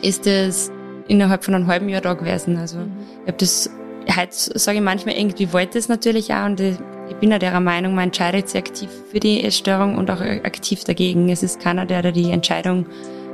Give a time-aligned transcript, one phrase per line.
[0.00, 0.70] ist das
[1.08, 2.56] innerhalb von einem halben Jahr da gewesen.
[2.56, 2.92] Also mhm.
[3.22, 3.70] ich habe das,
[4.08, 6.76] heute sage ich manchmal irgendwie, wollte es natürlich auch und ich,
[7.08, 10.84] ich bin ja der Meinung, man entscheidet sich aktiv für die Essstörung und auch aktiv
[10.84, 11.28] dagegen.
[11.28, 12.86] Es ist keiner, der da die Entscheidung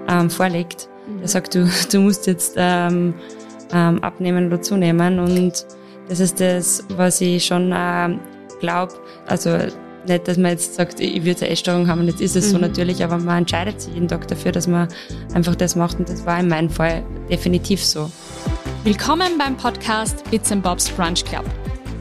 [0.09, 0.89] ähm, vorlegt.
[1.07, 1.19] Mhm.
[1.21, 3.15] Der sagt, du, du musst jetzt ähm,
[3.73, 5.67] ähm, abnehmen oder zunehmen und
[6.09, 8.17] das ist das, was ich schon äh,
[8.61, 8.95] glaube.
[9.27, 9.59] Also
[10.09, 12.51] nicht, dass man jetzt sagt, ich würde eine Essstörung haben und jetzt ist es mhm.
[12.51, 14.89] so natürlich, aber man entscheidet sich jeden Tag dafür, dass man
[15.35, 18.11] einfach das macht und das war in meinem Fall definitiv so.
[18.85, 21.45] Willkommen beim Podcast Bits and Bobs Brunch Club,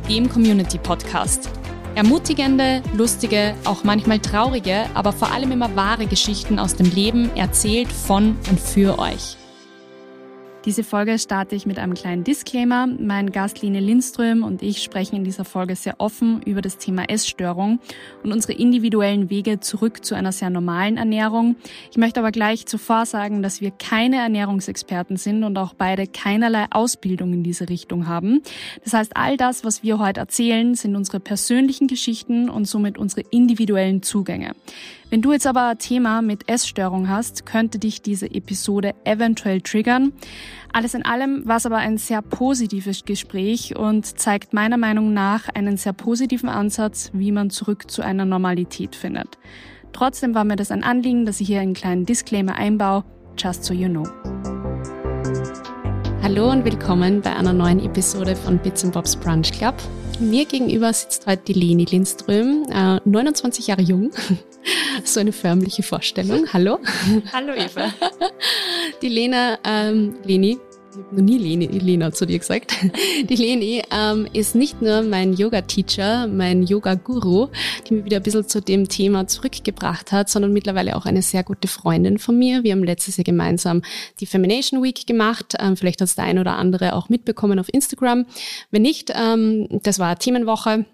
[0.10, 1.50] dem Community Podcast.
[1.96, 7.92] Ermutigende, lustige, auch manchmal traurige, aber vor allem immer wahre Geschichten aus dem Leben erzählt
[7.92, 9.37] von und für euch.
[10.68, 12.88] Diese Folge starte ich mit einem kleinen Disclaimer.
[12.88, 17.06] Mein Gast Line Lindström und ich sprechen in dieser Folge sehr offen über das Thema
[17.08, 17.80] Essstörung
[18.22, 21.56] und unsere individuellen Wege zurück zu einer sehr normalen Ernährung.
[21.90, 26.66] Ich möchte aber gleich zuvor sagen, dass wir keine Ernährungsexperten sind und auch beide keinerlei
[26.70, 28.42] Ausbildung in diese Richtung haben.
[28.84, 33.22] Das heißt, all das, was wir heute erzählen, sind unsere persönlichen Geschichten und somit unsere
[33.32, 34.52] individuellen Zugänge.
[35.10, 40.12] Wenn du jetzt aber ein Thema mit Essstörung hast, könnte dich diese Episode eventuell triggern.
[40.74, 45.48] Alles in allem war es aber ein sehr positives Gespräch und zeigt meiner Meinung nach
[45.48, 49.38] einen sehr positiven Ansatz, wie man zurück zu einer Normalität findet.
[49.94, 53.06] Trotzdem war mir das ein Anliegen, dass ich hier einen kleinen Disclaimer einbaue,
[53.38, 54.04] just so you know.
[56.22, 59.76] Hallo und willkommen bei einer neuen Episode von Bits and Bobs Brunch Club.
[60.20, 64.12] Mir gegenüber sitzt heute die Leni Lindström, äh, 29 Jahre jung.
[65.04, 66.46] so eine förmliche Vorstellung.
[66.54, 66.80] Hallo.
[67.34, 67.94] Hallo Eva.
[69.02, 70.58] Die Lena, ähm, Leni,
[70.92, 72.74] ich habe noch nie Leni, Lena zu dir gesagt.
[73.30, 77.50] Die Leni ähm, ist nicht nur mein Yoga-Teacher, mein Yoga-Guru,
[77.88, 81.44] die mich wieder ein bisschen zu dem Thema zurückgebracht hat, sondern mittlerweile auch eine sehr
[81.44, 82.64] gute Freundin von mir.
[82.64, 83.84] Wir haben letztes Jahr gemeinsam
[84.20, 85.56] die Femination Week gemacht.
[85.60, 88.26] Ähm, vielleicht hat es der ein oder andere auch mitbekommen auf Instagram.
[88.72, 90.86] Wenn nicht, ähm, das war Themenwoche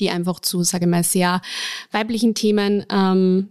[0.00, 1.40] die einfach zu, sage ich mal, sehr
[1.90, 3.48] weiblichen Themen ähm,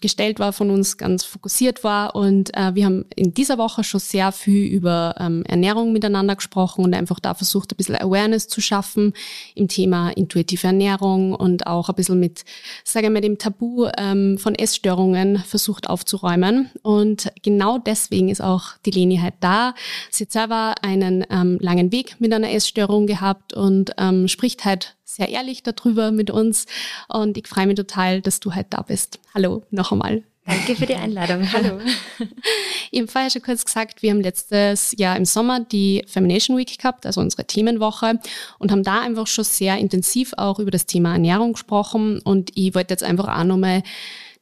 [0.00, 2.14] gestellt war von uns, ganz fokussiert war.
[2.14, 6.84] Und äh, wir haben in dieser Woche schon sehr viel über ähm, Ernährung miteinander gesprochen
[6.84, 9.12] und einfach da versucht, ein bisschen Awareness zu schaffen
[9.54, 12.44] im Thema intuitive Ernährung und auch ein bisschen mit,
[12.84, 16.70] sage ich mal, dem Tabu ähm, von Essstörungen versucht aufzuräumen.
[16.82, 19.74] Und genau deswegen ist auch die Leni halt da.
[20.10, 24.97] Sie hat selber einen ähm, langen Weg mit einer Essstörung gehabt und ähm, spricht halt
[25.08, 26.66] sehr ehrlich darüber mit uns.
[27.08, 29.18] Und ich freue mich total, dass du heute da bist.
[29.34, 30.22] Hallo noch einmal.
[30.44, 31.50] Danke für die Einladung.
[31.52, 31.78] Hallo.
[32.90, 36.78] ich habe vorher schon kurz gesagt, wir haben letztes Jahr im Sommer die Femination Week
[36.78, 38.18] gehabt, also unsere Themenwoche,
[38.58, 42.20] und haben da einfach schon sehr intensiv auch über das Thema Ernährung gesprochen.
[42.20, 43.82] Und ich wollte jetzt einfach auch nochmal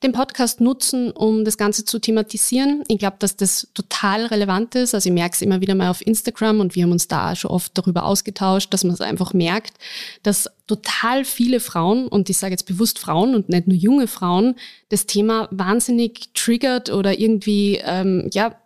[0.02, 2.82] den Podcast nutzen, um das Ganze zu thematisieren.
[2.88, 4.94] Ich glaube, dass das total relevant ist.
[4.94, 7.50] Also ich merke es immer wieder mal auf Instagram und wir haben uns da schon
[7.50, 9.74] oft darüber ausgetauscht, dass man es einfach merkt,
[10.22, 14.56] dass total viele Frauen, und ich sage jetzt bewusst Frauen und nicht nur junge Frauen,
[14.88, 18.56] das Thema wahnsinnig triggert oder irgendwie ähm, ja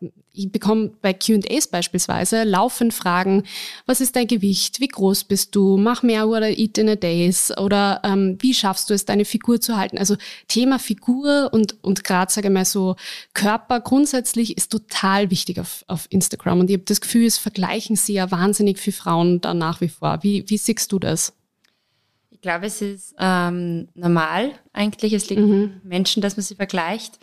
[0.41, 3.45] ich bekomme bei QAs beispielsweise laufend Fragen,
[3.87, 7.57] was ist dein Gewicht, wie groß bist du, mach mehr oder eat in a days
[7.59, 9.99] oder ähm, wie schaffst du es, deine Figur zu halten.
[9.99, 10.17] Also
[10.49, 12.97] Thema Figur und, und gerade sage ich mal so
[13.35, 17.97] Körper grundsätzlich ist total wichtig auf, auf Instagram und ich habe das Gefühl, es vergleichen
[17.97, 20.21] sie ja wahnsinnig viele Frauen da nach wie vor.
[20.23, 21.35] Wie, wie siehst du das?
[22.31, 25.13] Ich glaube, es ist ähm, normal eigentlich.
[25.13, 25.81] Es liegt mhm.
[25.85, 27.19] Menschen, dass man sie vergleicht.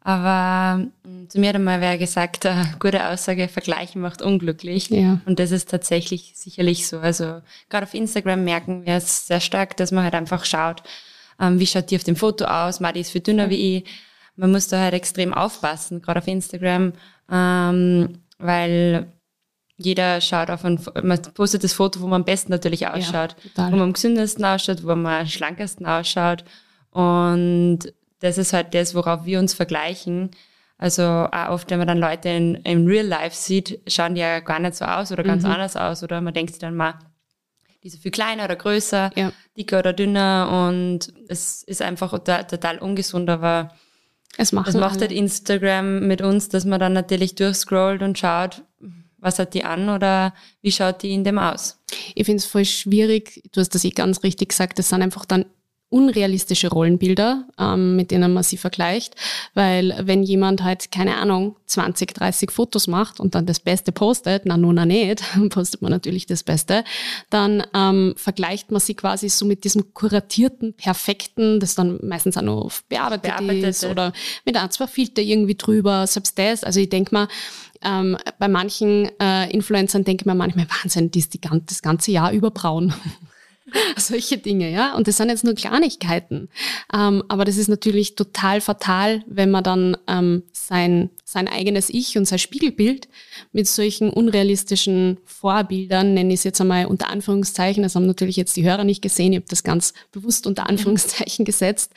[0.00, 4.88] Aber mm, zu mir hat einmal wer gesagt, eine gute Aussage, Vergleichen macht unglücklich.
[4.90, 5.20] Ja.
[5.26, 7.00] Und das ist tatsächlich sicherlich so.
[7.00, 10.82] Also gerade auf Instagram merken wir es sehr stark, dass man halt einfach schaut,
[11.40, 13.84] ähm, wie schaut die auf dem Foto aus, Madi ist viel dünner wie ich.
[14.36, 16.92] Man muss da halt extrem aufpassen, gerade auf Instagram,
[17.30, 19.12] ähm, weil
[19.76, 23.66] jeder schaut auf ein, man postet das Foto, wo man am besten natürlich ausschaut, ja,
[23.66, 26.44] wo man am gesündesten ausschaut, wo man am schlankesten ausschaut.
[26.90, 27.80] Und
[28.20, 30.30] das ist halt das, worauf wir uns vergleichen.
[30.76, 34.40] Also auch oft, wenn man dann Leute in, im Real Life sieht, schauen die ja
[34.40, 35.50] gar nicht so aus oder ganz mhm.
[35.50, 36.02] anders aus.
[36.02, 36.98] Oder man denkt sich dann mal,
[37.82, 39.32] die sind viel kleiner oder größer, ja.
[39.56, 43.72] dicker oder dünner und es ist einfach total, ungesund, aber
[44.36, 48.62] es macht, das macht halt Instagram mit uns, dass man dann natürlich durchscrollt und schaut,
[49.18, 51.80] was hat die an oder wie schaut die in dem aus?
[52.14, 55.24] Ich finde es voll schwierig, du hast das eh ganz richtig gesagt, das sind einfach
[55.24, 55.46] dann
[55.90, 59.14] unrealistische Rollenbilder, ähm, mit denen man sie vergleicht.
[59.54, 64.44] Weil wenn jemand halt, keine Ahnung, 20, 30 Fotos macht und dann das Beste postet,
[64.44, 66.84] na nun, na nicht, postet man natürlich das Beste,
[67.30, 72.42] dann ähm, vergleicht man sie quasi so mit diesem kuratierten, perfekten, das dann meistens auch
[72.42, 74.12] noch bearbeitet, bearbeitet ist oder
[74.44, 76.64] mit ein, zwei Filter irgendwie drüber, selbst das.
[76.64, 77.28] Also ich denke mal,
[77.82, 82.10] ähm, bei manchen äh, Influencern denke ich mir manchmal, Wahnsinn, die ist die, das ganze
[82.10, 82.92] Jahr über braun.
[83.96, 84.94] Solche Dinge, ja.
[84.94, 86.48] Und das sind jetzt nur Kleinigkeiten.
[86.92, 92.16] Ähm, aber das ist natürlich total fatal, wenn man dann ähm, sein, sein eigenes Ich
[92.16, 93.08] und sein Spiegelbild
[93.52, 98.56] mit solchen unrealistischen Vorbildern, nenne ich es jetzt einmal unter Anführungszeichen, das haben natürlich jetzt
[98.56, 100.68] die Hörer nicht gesehen, ich habe das ganz bewusst unter mhm.
[100.68, 101.92] Anführungszeichen gesetzt,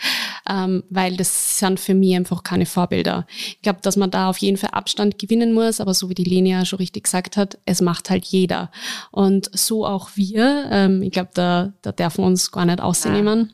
[0.50, 3.28] ähm, weil das sind für mich einfach keine Vorbilder.
[3.30, 6.24] Ich glaube, dass man da auf jeden Fall Abstand gewinnen muss, aber so wie die
[6.24, 8.72] Lenia schon richtig gesagt hat, es macht halt jeder.
[9.12, 10.70] Und so auch wir.
[10.72, 13.54] Ähm, ich glaube, da da, darf man uns gar nicht ausnehmen.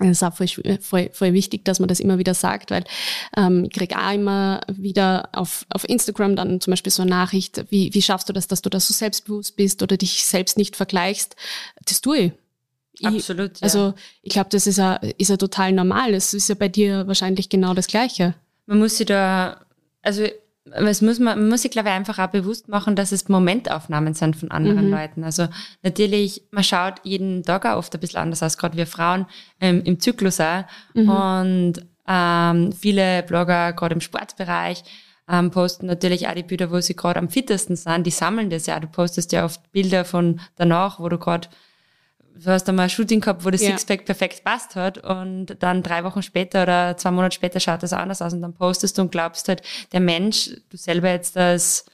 [0.00, 0.46] Es ist auch voll,
[0.80, 2.84] voll, voll wichtig, dass man das immer wieder sagt, weil
[3.36, 7.64] ähm, ich kriege auch immer wieder auf, auf Instagram dann zum Beispiel so eine Nachricht,
[7.70, 10.76] wie, wie schaffst du das, dass du da so selbstbewusst bist oder dich selbst nicht
[10.76, 11.34] vergleichst.
[11.84, 12.32] Das tue ich.
[13.00, 13.58] ich Absolut.
[13.58, 13.62] Ja.
[13.62, 16.12] Also ich glaube, das ist ja, ist ja total normal.
[16.12, 18.34] Das ist ja bei dir wahrscheinlich genau das Gleiche.
[18.66, 19.64] Man muss sich da,
[20.02, 20.28] also
[20.72, 24.36] es muss man, muss sich, glaube ich, einfach auch bewusst machen, dass es Momentaufnahmen sind
[24.36, 24.92] von anderen mhm.
[24.92, 25.24] Leuten.
[25.24, 25.48] Also
[25.82, 29.26] natürlich, man schaut jeden Tag auch oft ein bisschen anders aus, gerade wir Frauen
[29.60, 30.64] ähm, im Zyklus auch.
[30.94, 31.08] Mhm.
[31.08, 31.72] Und
[32.06, 34.82] ähm, viele Blogger, gerade im Sportbereich,
[35.30, 38.06] ähm, posten natürlich auch die Bilder, wo sie gerade am fittesten sind.
[38.06, 38.80] Die sammeln das ja.
[38.80, 41.48] Du postest ja oft Bilder von danach, wo du gerade
[42.44, 43.70] du hast einmal ein Shooting gehabt, wo das ja.
[43.70, 47.92] Sixpack perfekt passt hat und dann drei Wochen später oder zwei Monate später schaut das
[47.92, 49.62] anders aus und dann postest du und glaubst halt,
[49.92, 51.86] der Mensch, du selber jetzt als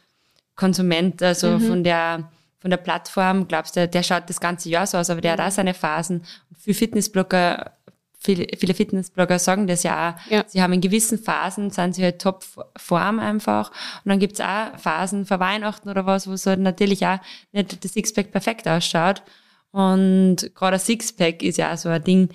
[0.57, 1.61] Konsument, also mhm.
[1.61, 2.31] von der
[2.65, 5.41] von der Plattform, glaubst du, der schaut das ganze Jahr so aus, aber der hat
[5.41, 6.25] auch seine Phasen.
[6.49, 7.73] Und für Fitnessblogger,
[8.19, 10.31] viele, viele Fitnessblogger sagen das ja auch.
[10.31, 10.45] Ja.
[10.47, 13.69] Sie haben in gewissen Phasen, sind sie halt Top-Form einfach.
[13.69, 17.19] Und dann gibt's auch Phasen vor Weihnachten oder was, wo es halt natürlich auch
[17.53, 19.23] nicht das Sixpack perfekt ausschaut.
[19.75, 22.29] Und gerade ein Sixpack ist ja auch so ein Ding,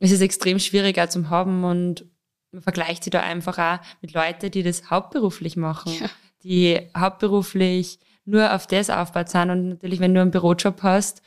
[0.00, 2.04] es ist extrem schwierig auch zum haben und
[2.52, 6.10] man vergleicht sich da einfach auch mit Leuten, die das hauptberuflich machen, ja.
[6.44, 11.22] die hauptberuflich nur auf das aufgebaut sind und natürlich, wenn du einen Bürojob hast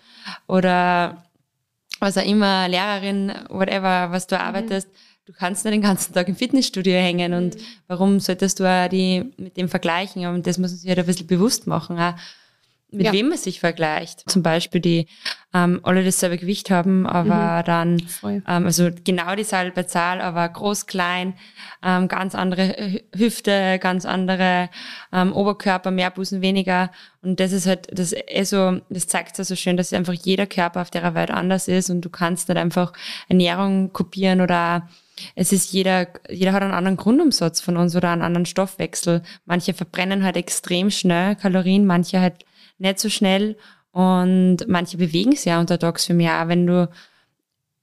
[0.46, 1.24] oder
[2.00, 4.42] was auch immer, Lehrerin, whatever, was du mhm.
[4.42, 4.90] arbeitest,
[5.26, 7.62] du kannst nicht den ganzen Tag im Fitnessstudio hängen und mhm.
[7.88, 10.28] warum solltest du auch die mit dem vergleichen?
[10.28, 11.98] Und das muss man sich halt ein bisschen bewusst machen.
[11.98, 12.14] Auch
[12.92, 13.14] mit ja.
[13.14, 14.30] wem man sich vergleicht.
[14.30, 15.08] Zum Beispiel die
[15.54, 17.66] ähm, alle dasselbe Gewicht haben, aber mhm.
[17.66, 21.34] dann ähm, also genau dieselbe Zahl, aber groß, klein,
[21.84, 24.70] ähm, ganz andere Hüfte, ganz andere
[25.12, 26.92] ähm, Oberkörper, mehr Busen, weniger.
[27.22, 30.46] Und das ist halt, das eh so, das zeigt ja so schön, dass einfach jeder
[30.46, 32.94] Körper auf der Welt anders ist und du kannst nicht einfach
[33.30, 34.90] Ernährung kopieren oder
[35.36, 39.22] es ist jeder, jeder hat einen anderen Grundumsatz von uns oder einen anderen Stoffwechsel.
[39.46, 42.46] Manche verbrennen halt extrem schnell Kalorien, manche halt
[42.82, 43.56] nicht so schnell
[43.92, 46.90] und manche bewegen sich ja untertags für mich auch, wenn du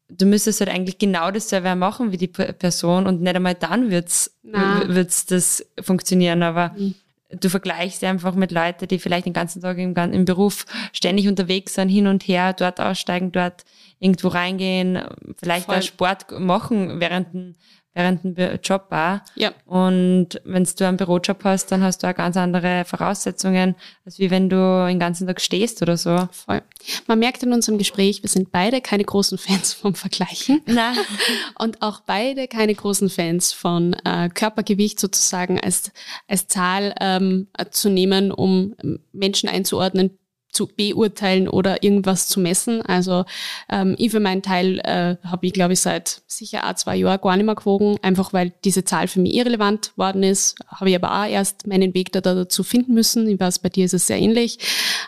[0.08, 4.38] du müsstest halt eigentlich genau dasselbe machen wie die Person und nicht einmal dann wird's,
[4.42, 6.94] wird's das funktionieren, aber mhm.
[7.38, 11.74] du vergleichst einfach mit Leuten, die vielleicht den ganzen Tag im, im Beruf ständig unterwegs
[11.74, 13.64] sind, hin und her, dort aussteigen, dort
[13.98, 15.02] irgendwo reingehen,
[15.36, 15.76] vielleicht Voll.
[15.76, 17.56] auch Sport machen während
[17.98, 19.18] während dem Job auch.
[19.34, 19.52] Ja.
[19.66, 23.74] Und wenn du einen Bürojob hast, dann hast du auch ganz andere Voraussetzungen,
[24.04, 26.28] als wie wenn du den ganzen Tag stehst oder so.
[26.30, 26.62] Voll.
[27.08, 30.62] Man merkt in unserem Gespräch, wir sind beide keine großen Fans vom Vergleichen.
[30.66, 30.96] Nein.
[31.58, 35.90] Und auch beide keine großen Fans von äh, Körpergewicht sozusagen als,
[36.28, 38.74] als Zahl ähm, zu nehmen, um
[39.12, 40.19] Menschen einzuordnen,
[40.58, 42.82] zu beurteilen oder irgendwas zu messen.
[42.82, 43.24] Also
[43.69, 47.20] ähm, ich für meinen Teil äh, habe ich, glaube ich, seit sicher auch zwei Jahren
[47.20, 50.56] gar nicht mehr gewogen, einfach weil diese Zahl für mich irrelevant worden ist.
[50.67, 53.29] Habe ich aber auch erst meinen Weg da, dazu finden müssen.
[53.29, 54.58] Ich weiß, bei dir ist es sehr ähnlich.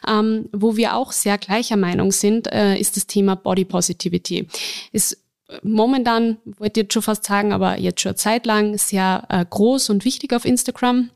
[0.07, 4.47] Ähm, wo wir auch sehr gleicher Meinung sind, äh, ist das Thema Body Positivity.
[4.93, 5.19] Ist
[5.65, 9.45] momentan, wollte ich jetzt schon fast sagen, aber jetzt schon eine Zeit lang sehr äh,
[9.45, 11.11] groß und wichtig auf Instagram.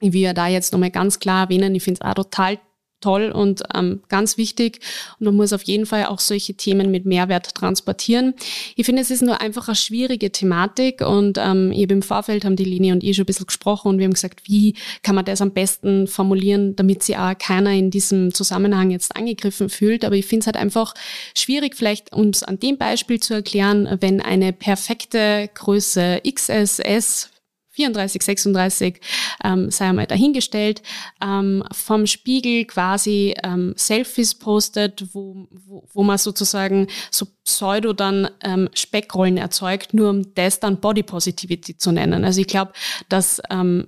[0.00, 2.58] Ich will ja da jetzt nochmal ganz klar erwähnen, ich finde es auch total
[3.02, 4.80] toll und ähm, ganz wichtig.
[5.18, 8.34] Und man muss auf jeden Fall auch solche Themen mit Mehrwert transportieren.
[8.76, 12.56] Ich finde, es ist nur einfach eine schwierige Thematik und ähm, habe im Vorfeld haben
[12.56, 15.24] die Linie und ich schon ein bisschen gesprochen und wir haben gesagt, wie kann man
[15.24, 20.04] das am besten formulieren, damit sich auch keiner in diesem Zusammenhang jetzt angegriffen fühlt.
[20.04, 20.94] Aber ich finde es halt einfach
[21.36, 27.31] schwierig, vielleicht es an dem Beispiel zu erklären, wenn eine perfekte Größe XSS
[27.72, 29.00] 34, 36,
[29.44, 30.82] ähm, sei einmal dahingestellt,
[31.22, 38.28] ähm, vom Spiegel quasi ähm, Selfies postet, wo, wo, wo man sozusagen so pseudo dann
[38.42, 42.24] ähm, Speckrollen erzeugt, nur um das dann Body Positivity zu nennen.
[42.24, 42.72] Also ich glaube,
[43.08, 43.86] dass ähm,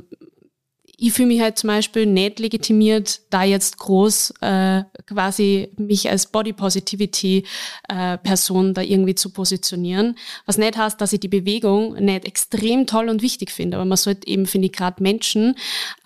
[1.07, 6.27] ich fühle mich halt zum Beispiel nicht legitimiert, da jetzt groß äh, quasi mich als
[6.27, 7.45] Body Positivity
[7.91, 10.17] äh, Person da irgendwie zu positionieren.
[10.47, 13.99] Was nicht heißt, dass ich die Bewegung nicht extrem toll und wichtig finde, aber man
[13.99, 15.57] sollte eben, finde ich, gerade Menschen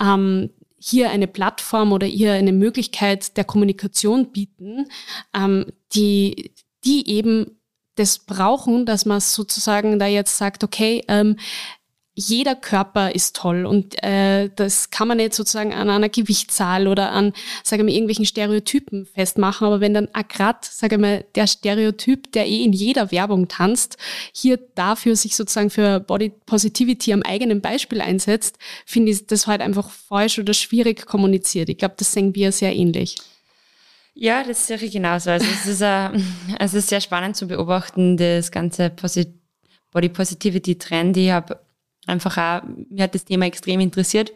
[0.03, 0.51] ähm,
[0.81, 4.89] hier eine Plattform oder hier eine Möglichkeit der Kommunikation bieten,
[5.33, 6.51] ähm, die,
[6.85, 7.59] die eben
[7.95, 11.37] das brauchen, dass man sozusagen da jetzt sagt, okay, ähm,
[12.21, 17.13] jeder Körper ist toll und äh, das kann man nicht sozusagen an einer Gewichtszahl oder
[17.13, 17.33] an,
[17.63, 19.69] sage mal, irgendwelchen Stereotypen festmachen.
[19.69, 23.99] Aber wenn dann gerade, sage mal, der Stereotyp, der eh in jeder Werbung tanzt,
[24.33, 29.61] hier dafür sich sozusagen für Body Positivity am eigenen Beispiel einsetzt, finde ich das halt
[29.61, 31.69] einfach falsch oder schwierig kommuniziert.
[31.69, 33.15] Ich glaube, das sehen wir sehr ähnlich.
[34.15, 35.31] Ja, das sehe ich genauso.
[35.31, 36.11] Also es ist, äh,
[36.59, 39.29] es ist sehr spannend zu beobachten, das ganze Posit
[39.93, 41.17] Body Positivity Trend.
[41.17, 41.68] Ich habe
[42.09, 44.33] einfach auch, mir hat das Thema extrem interessiert.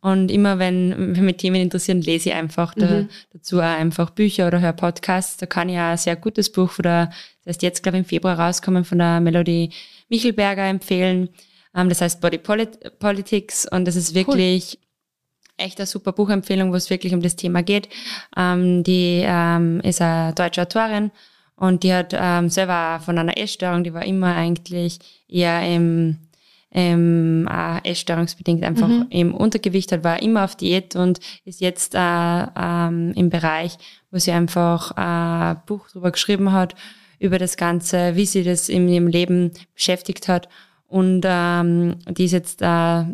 [0.00, 3.08] Und immer wenn, wenn mich Themen interessieren, lese ich einfach da, mhm.
[3.32, 5.36] dazu auch einfach Bücher oder höre Podcasts.
[5.36, 7.06] Da kann ich auch ein sehr gutes Buch von der,
[7.44, 9.70] das heißt jetzt, glaube ich, im Februar rauskommen, von der Melodie
[10.08, 11.30] Michelberger empfehlen.
[11.72, 15.64] Um, ähm, das heißt Body Polit Politics und das ist wirklich cool.
[15.66, 17.88] echt eine super Buchempfehlung, wo es wirklich um das Thema geht.
[18.36, 21.10] Um, ähm, die um, ähm, ist eine deutsche Autorin
[21.56, 22.12] und die hat
[22.50, 26.25] selber von einer Essstörung, die war immer eigentlich eher im
[26.72, 29.06] ähm, auch essstörungsbedingt einfach mhm.
[29.10, 33.78] im Untergewicht hat, war immer auf Diät und ist jetzt äh, ähm, im Bereich,
[34.10, 36.74] wo sie einfach ein Buch drüber geschrieben hat,
[37.18, 40.48] über das Ganze, wie sie das in ihrem Leben beschäftigt hat.
[40.88, 43.04] Und ähm, die ist jetzt äh,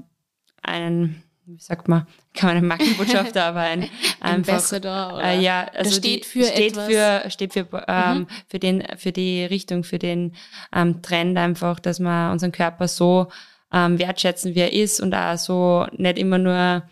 [0.63, 3.89] einen, wie sagt man, kann man eine Markenbotschafter, aber ein
[4.21, 6.87] einfach Ambassador oder äh, ja, also das steht für steht etwas.
[6.87, 8.27] für steht für ähm, mhm.
[8.49, 10.35] für den für die Richtung, für den
[10.75, 13.29] ähm, Trend einfach, dass man unseren Körper so
[13.73, 16.83] ähm, wertschätzen, wie er ist und auch so nicht immer nur,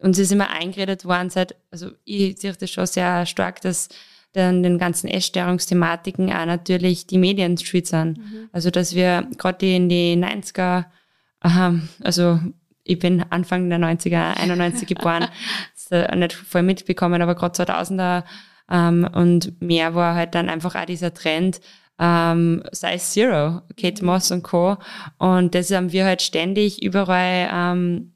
[0.00, 3.88] uns ist immer eingeredet worden, seit, also ich sehe das schon sehr stark, dass
[4.32, 8.18] dann den ganzen Essstörungsthematiken auch natürlich die Medien schuld sind.
[8.18, 8.50] Mhm.
[8.52, 10.84] Also dass wir gerade in die 90er,
[11.42, 12.38] ähm, also
[12.88, 15.28] ich bin Anfang der 90er, 91 geboren,
[15.90, 18.24] äh, nicht voll mitbekommen, aber gerade 2000er
[18.70, 21.60] ähm, und mehr war halt dann einfach auch dieser Trend,
[21.98, 24.76] ähm, Size Zero, Kate Moss und Co.
[25.18, 28.12] Und das haben wir halt ständig überall ähm,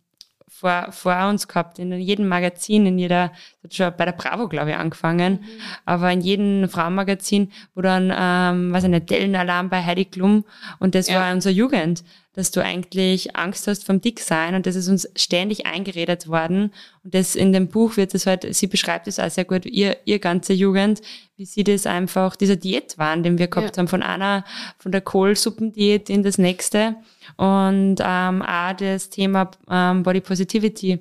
[0.49, 3.33] vor, vor uns gehabt, in jedem Magazin, in jeder,
[3.71, 5.61] schon bei der Bravo, glaube ich, angefangen, mhm.
[5.85, 10.45] aber in jedem Frauenmagazin, wo dann, ähm, was eine Dellenalarm bei Heidi Klum
[10.78, 11.21] und das ja.
[11.21, 12.02] war unsere Jugend
[12.35, 16.73] dass du eigentlich Angst hast vom Dicksein und das ist uns ständig eingeredet worden.
[17.04, 19.99] Und das in dem Buch wird es halt, sie beschreibt es auch sehr gut, ihr,
[20.07, 21.02] ihr ganze Jugend,
[21.37, 23.81] wie sie das einfach, dieser Diätwahn, den wir gehabt ja.
[23.81, 24.45] haben, von einer,
[24.78, 26.97] von der Kohlsuppendiät in das nächste
[27.37, 31.00] und ähm, auch das Thema ähm, Body Positivity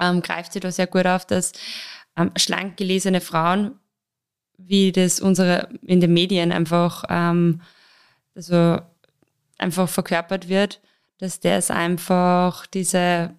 [0.00, 1.52] ähm, greift sie da sehr gut auf, dass
[2.16, 3.78] ähm, schlank gelesene Frauen,
[4.56, 7.60] wie das unsere in den Medien einfach ähm,
[8.34, 8.78] also
[9.58, 10.80] einfach verkörpert wird,
[11.18, 13.30] dass das einfach diese,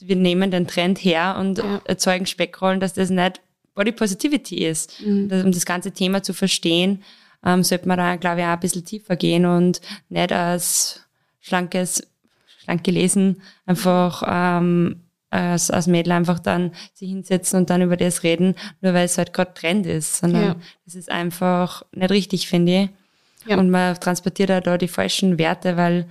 [0.00, 1.80] wir nehmen den Trend her und ja.
[1.84, 3.40] erzeugen Speckrollen, dass das nicht
[3.74, 5.00] Body Positivity ist.
[5.00, 5.28] Mhm.
[5.28, 7.02] Das, um das ganze Thema zu verstehen,
[7.44, 11.06] ähm, sollte man da, glaube ich, auch ein bisschen tiefer gehen und nicht als
[11.40, 12.06] schlankes,
[12.58, 18.22] schlank gelesen einfach ähm, als, als Mädel einfach dann sich hinsetzen und dann über das
[18.22, 20.56] reden, nur weil es halt gerade Trend ist, sondern ja.
[20.84, 23.48] das ist einfach nicht richtig, finde ich.
[23.48, 23.58] Ja.
[23.58, 26.06] Und man transportiert auch da die falschen Werte, weil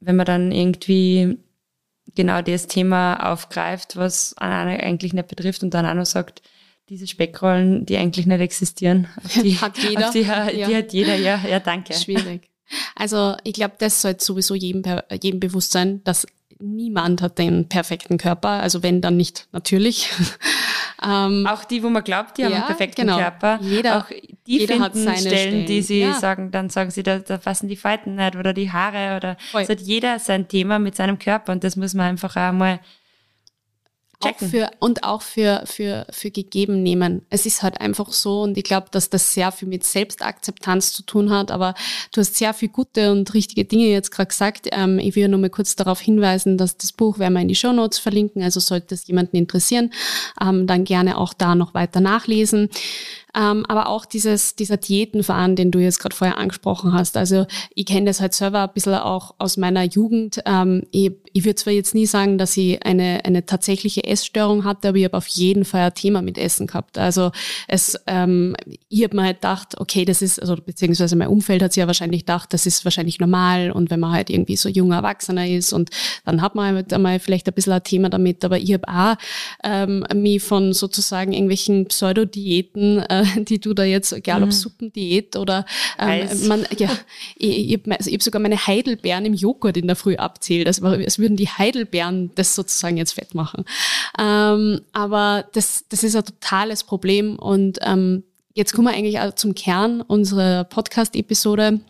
[0.00, 1.38] wenn man dann irgendwie
[2.14, 6.42] genau das Thema aufgreift, was einen eigentlich nicht betrifft und dann auch noch sagt,
[6.88, 9.08] diese Speckrollen, die eigentlich nicht existieren,
[9.42, 10.10] die hat jeder.
[10.10, 10.68] Die, die, ja.
[10.68, 11.92] hat jeder, ja, ja, danke.
[11.92, 12.48] Schwierig.
[12.94, 14.82] Also ich glaube, das sollte sowieso jedem,
[15.22, 16.26] jedem bewusst sein, dass
[16.60, 20.10] niemand hat den perfekten Körper, also wenn dann nicht natürlich.
[21.04, 23.18] ähm, auch die, wo man glaubt, die ja, haben einen perfekten genau.
[23.18, 23.58] Körper.
[23.62, 26.14] Jeder, auch die jeder finden hat seine Stellen, Stellen, die sie ja.
[26.14, 29.68] sagen, dann sagen sie, da, da fassen die Falten nicht oder die Haare oder es
[29.68, 32.80] hat jeder sein Thema mit seinem Körper und das muss man einfach auch mal
[34.20, 34.46] Checken.
[34.46, 37.24] Auch für, und auch für, für, für gegeben nehmen.
[37.30, 41.02] Es ist halt einfach so und ich glaube, dass das sehr viel mit Selbstakzeptanz zu
[41.02, 41.74] tun hat, aber
[42.12, 44.68] du hast sehr viel gute und richtige Dinge jetzt gerade gesagt.
[44.72, 47.54] Ähm, ich will nur mal kurz darauf hinweisen, dass das Buch werden wir in die
[47.54, 49.92] Show Notes verlinken, also sollte es jemanden interessieren,
[50.40, 52.70] ähm, dann gerne auch da noch weiter nachlesen.
[53.38, 57.16] Ähm, aber auch dieses, dieser Diätenverein, den du jetzt gerade vorher angesprochen hast.
[57.16, 60.40] Also ich kenne das halt selber ein bisschen auch aus meiner Jugend.
[60.44, 64.88] Ähm, ich ich würde zwar jetzt nie sagen, dass ich eine, eine tatsächliche Essstörung hatte,
[64.88, 66.98] aber ich habe auf jeden Fall ein Thema mit Essen gehabt.
[66.98, 67.30] Also
[67.68, 68.56] es, ähm,
[68.88, 71.86] ich habe mir halt gedacht, okay, das ist, also beziehungsweise mein Umfeld hat sich ja
[71.86, 75.72] wahrscheinlich gedacht, das ist wahrscheinlich normal und wenn man halt irgendwie so junger Erwachsener ist
[75.72, 75.90] und
[76.24, 79.16] dann hat man halt einmal vielleicht ein bisschen ein Thema damit, aber ich habe auch
[79.62, 84.52] ähm, mich von sozusagen irgendwelchen Pseudodiäten, äh, die du da jetzt, egal ob mhm.
[84.52, 85.66] Suppendiät oder
[85.98, 86.90] ähm, man, ja,
[87.36, 90.66] ich, ich habe also hab sogar meine Heidelbeeren im Joghurt in der Früh abzählt.
[90.66, 93.64] Das war, es würden die Heidelbeeren das sozusagen jetzt fett machen.
[94.18, 99.34] Ähm, aber das, das ist ein totales Problem und ähm, jetzt kommen wir eigentlich auch
[99.34, 101.80] zum Kern unserer Podcast-Episode.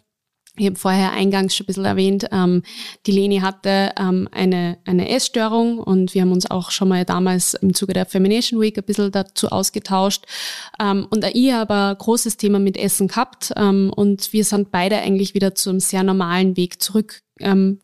[0.58, 2.62] Ich habe vorher eingangs schon ein bisschen erwähnt, ähm,
[3.06, 7.54] die Leni hatte ähm, eine, eine Essstörung und wir haben uns auch schon mal damals
[7.54, 10.24] im Zuge der Femination Week ein bisschen dazu ausgetauscht.
[10.80, 14.98] Ähm, und ich habe ein großes Thema mit Essen gehabt ähm, und wir sind beide
[14.98, 17.80] eigentlich wieder zum sehr normalen Weg zurück ähm,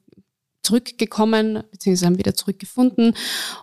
[0.64, 3.14] zurückgekommen, beziehungsweise haben wieder zurückgefunden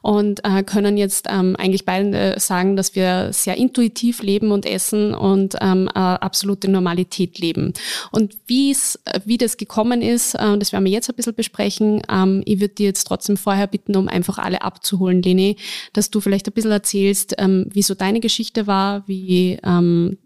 [0.01, 5.13] und äh, können jetzt ähm, eigentlich beide sagen, dass wir sehr intuitiv leben und essen
[5.13, 7.73] und ähm, äh, absolute Normalität leben.
[8.11, 12.01] Und wie es, wie das gekommen ist, äh, das werden wir jetzt ein bisschen besprechen.
[12.09, 15.57] Ähm, ich würde dir jetzt trotzdem vorher bitten, um einfach alle abzuholen, Leni,
[15.93, 20.17] dass du vielleicht ein bisschen erzählst, ähm, wie so deine Geschichte war, wie ähm,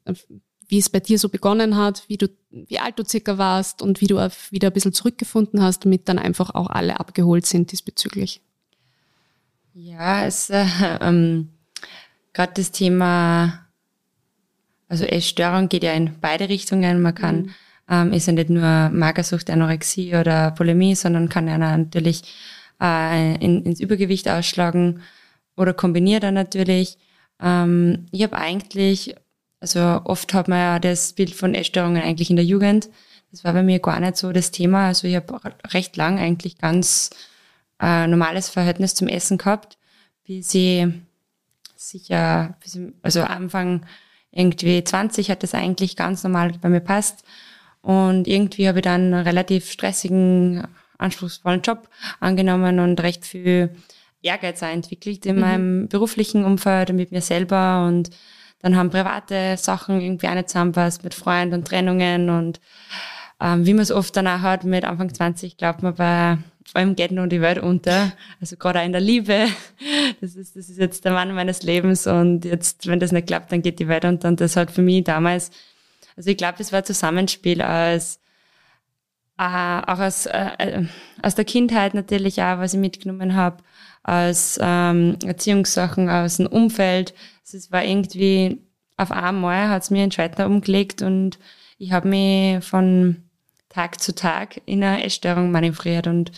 [0.67, 4.01] wie es bei dir so begonnen hat, wie du, wie alt du circa warst und
[4.01, 4.15] wie du
[4.51, 8.41] wieder ein bisschen zurückgefunden hast, damit dann einfach auch alle abgeholt sind diesbezüglich.
[9.73, 10.65] Ja, es äh,
[11.01, 11.49] ähm,
[12.33, 13.65] gerade das Thema,
[14.87, 17.01] also Essstörung geht ja in beide Richtungen.
[17.01, 17.51] Man kann, mhm.
[17.89, 22.23] ähm, ist ja nicht nur Magersucht, Anorexie oder Polemie, sondern kann ja natürlich
[22.81, 25.01] äh, in, ins Übergewicht ausschlagen
[25.57, 26.97] oder kombiniert dann natürlich.
[27.41, 29.15] Ähm, ich habe eigentlich
[29.65, 32.87] also oft hat man ja das Bild von Essstörungen eigentlich in der Jugend.
[33.31, 34.89] Das war bei mir gar nicht so das Thema.
[34.89, 35.39] Also ich habe
[35.73, 37.09] recht lang eigentlich ganz
[37.81, 39.79] äh, normales Verhältnis zum Essen gehabt,
[40.23, 40.85] bis ich
[41.75, 43.87] sicher, bis ich, also Anfang
[44.29, 47.23] irgendwie 20 hat das eigentlich ganz normal bei mir passt.
[47.81, 50.67] Und irgendwie habe ich dann einen relativ stressigen,
[50.99, 53.75] anspruchsvollen Job angenommen und recht viel
[54.21, 55.41] Ehrgeiz entwickelt in mhm.
[55.41, 58.11] meinem beruflichen Umfeld und mit mir selber und
[58.59, 62.59] dann haben private Sachen irgendwie auch nicht zusammenpasst mit Freunden und Trennungen und
[63.41, 66.37] ähm, wie man es oft dann auch hat, mit Anfang 20 glaubt man bei
[66.75, 68.11] allem geht nur die Welt unter.
[68.41, 69.47] Also gerade auch in der Liebe.
[70.21, 73.51] Das ist, das ist jetzt der Mann meines Lebens und jetzt, wenn das nicht klappt,
[73.51, 74.29] dann geht die Welt unter.
[74.29, 75.51] Und das hat für mich damals,
[76.15, 78.19] also ich glaube, das war ein Zusammenspiel aus,
[79.37, 80.85] äh, auch aus, äh,
[81.21, 83.63] aus der Kindheit natürlich auch, was ich mitgenommen habe,
[84.03, 88.61] aus ähm, Erziehungssachen, aus dem Umfeld, es war irgendwie,
[88.97, 91.39] auf einmal hat es mir einen Schalter umgelegt und
[91.77, 93.23] ich habe mich von
[93.69, 96.31] Tag zu Tag in einer Essstörung manövriert und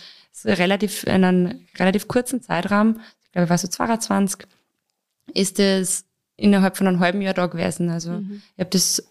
[0.44, 4.46] relativ, in einem relativ kurzen Zeitraum, ich glaube, ich war so 22,
[5.34, 6.04] ist es
[6.36, 7.90] innerhalb von einem halben Jahr da gewesen.
[7.90, 8.42] Also mhm.
[8.56, 9.06] ich habe das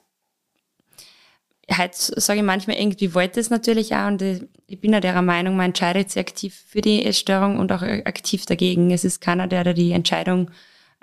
[1.76, 4.22] heute sage ich manchmal irgendwie wollte es natürlich auch und
[4.68, 8.46] ich bin ja der Meinung, man entscheidet sich aktiv für die Essstörung und auch aktiv
[8.46, 8.92] dagegen.
[8.92, 10.52] Es ist keiner, der da die Entscheidung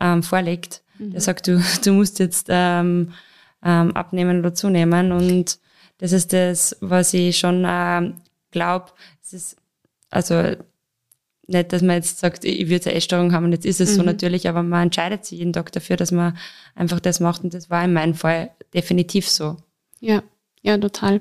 [0.00, 0.82] ähm, vorlegt.
[0.98, 1.12] Mhm.
[1.12, 3.12] Der sagt, du, du musst jetzt ähm,
[3.62, 5.12] ähm, abnehmen oder zunehmen.
[5.12, 5.58] Und
[5.98, 8.12] das ist das, was ich schon äh,
[8.50, 8.92] glaube.
[9.22, 9.56] Es ist
[10.10, 10.56] also
[11.46, 13.96] nicht, dass man jetzt sagt, ich würde eine Essstörung haben und jetzt ist es mhm.
[13.96, 16.38] so natürlich, aber man entscheidet sich jeden Tag dafür, dass man
[16.74, 19.56] einfach das macht und das war in meinem Fall definitiv so.
[20.00, 20.22] Ja.
[20.66, 21.20] Ja, total.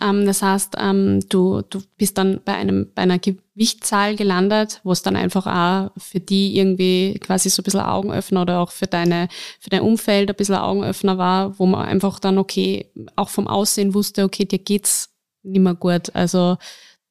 [0.00, 4.92] Ähm, das heißt, ähm, du, du bist dann bei einem bei einer Gewichtszahl gelandet, wo
[4.92, 8.86] es dann einfach auch für die irgendwie quasi so ein bisschen Augenöffner oder auch für
[8.86, 9.28] deine
[9.58, 13.94] für dein Umfeld ein bisschen Augenöffner war, wo man einfach dann okay auch vom Aussehen
[13.94, 15.10] wusste, okay, dir geht's
[15.42, 16.14] nicht mehr gut.
[16.14, 16.56] Also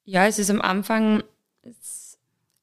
[0.06, 1.22] ja, es ist am Anfang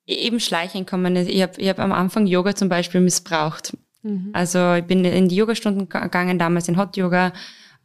[0.07, 1.15] eben schleichend kommen.
[1.15, 3.77] Ich habe ich hab am Anfang Yoga zum Beispiel missbraucht.
[4.03, 4.31] Mhm.
[4.33, 7.35] Also ich bin in die Yogastunden gegangen, damals in Hot Yoga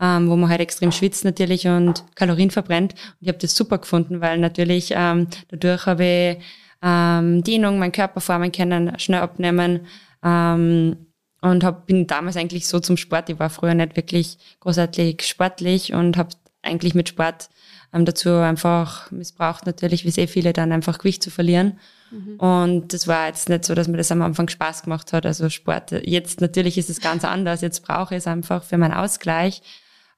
[0.01, 2.93] ähm, wo man halt extrem schwitzt natürlich und Kalorien verbrennt.
[2.93, 6.43] Und ich habe das super gefunden, weil natürlich ähm, dadurch habe ich
[6.81, 9.88] ähm, Dehnung, meinen Körper formen können, schnell abnehmen.
[10.23, 10.97] Ähm,
[11.41, 13.29] und hab, bin damals eigentlich so zum Sport.
[13.29, 16.29] Ich war früher nicht wirklich großartig sportlich und habe
[16.63, 17.49] eigentlich mit Sport
[17.93, 21.79] ähm, dazu einfach missbraucht, natürlich, wie sehr viele, dann einfach Gewicht zu verlieren.
[22.12, 22.39] Mhm.
[22.39, 25.25] Und das war jetzt nicht so, dass mir das am Anfang Spaß gemacht hat.
[25.25, 27.62] Also Sport, jetzt natürlich ist es ganz anders.
[27.62, 29.62] Jetzt brauche ich es einfach für meinen Ausgleich.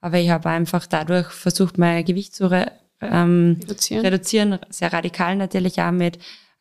[0.08, 4.06] Aber ich habe einfach dadurch versucht, mein Gewicht zu re ähm, reduzieren.
[4.06, 6.18] reduzieren, sehr radikal natürlich auch mit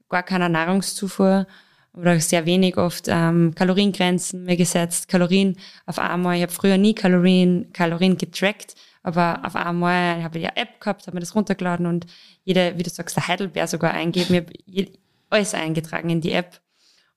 [0.09, 1.47] gar keiner Nahrungszufuhr
[1.95, 6.35] oder sehr wenig oft ähm, Kaloriengrenzen mir gesetzt, Kalorien auf einmal.
[6.35, 11.07] Ich habe früher nie Kalorien, Kalorien getrackt, aber auf einmal habe ich ja App gehabt,
[11.07, 12.07] habe mir das runtergeladen und
[12.43, 14.45] jeder, wie du sagst, der Heidelbeer sogar eingeben.
[14.67, 14.93] Ich habe
[15.31, 16.61] alles eingetragen in die App.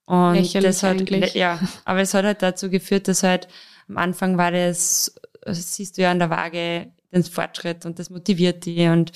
[0.05, 1.33] Und Lächerlich das hat, eigentlich.
[1.33, 3.47] ja, aber es hat halt dazu geführt, dass halt
[3.87, 8.09] am Anfang war das, das siehst du ja an der Waage, den Fortschritt und das
[8.09, 9.11] motiviert die und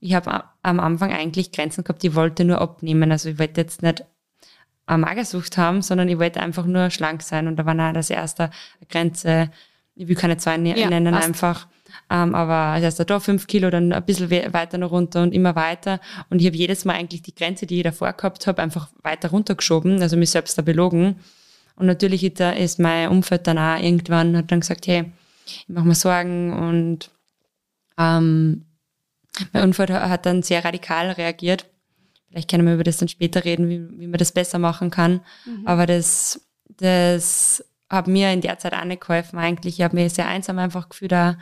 [0.00, 3.10] ich habe am Anfang eigentlich Grenzen gehabt, ich wollte nur abnehmen.
[3.10, 4.04] Also ich wollte jetzt nicht
[4.86, 7.48] eine Magersucht haben, sondern ich wollte einfach nur schlank sein.
[7.48, 8.50] Und da war auch das erste
[8.88, 9.50] Grenze,
[9.94, 11.26] ich will keine zwei ne-, ja, nennen, passt.
[11.26, 11.66] einfach.
[12.10, 15.56] Ähm, aber als erster da fünf Kilo, dann ein bisschen weiter noch runter und immer
[15.56, 16.00] weiter.
[16.30, 19.30] Und ich habe jedes Mal eigentlich die Grenze, die ich davor gehabt habe, einfach weiter
[19.30, 21.16] runtergeschoben, also mich selbst da belogen.
[21.76, 25.12] Und natürlich ist mein Umfeld dann auch irgendwann, hat dann gesagt, hey,
[25.50, 27.10] ich mache mir Sorgen und
[27.96, 28.66] ähm,
[29.52, 31.66] mein Umfeld hat dann sehr radikal reagiert
[32.30, 35.20] Vielleicht können wir über das dann später reden, wie, wie man das besser machen kann.
[35.46, 35.66] Mhm.
[35.66, 36.40] Aber das,
[36.76, 39.78] das hat mir in der Zeit auch nicht geholfen eigentlich.
[39.78, 41.38] Ich habe mich sehr einsam einfach gefühlt da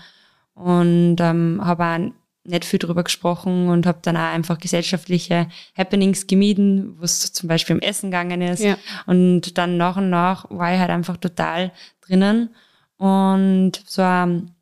[0.54, 1.98] und ähm, habe auch
[2.44, 7.48] nicht viel drüber gesprochen und habe dann auch einfach gesellschaftliche Happenings gemieden, wo es zum
[7.48, 8.62] Beispiel im Essen gegangen ist.
[8.62, 8.78] Ja.
[9.06, 12.54] Und dann nach und nach war ich halt einfach total drinnen.
[12.98, 14.56] Und so ein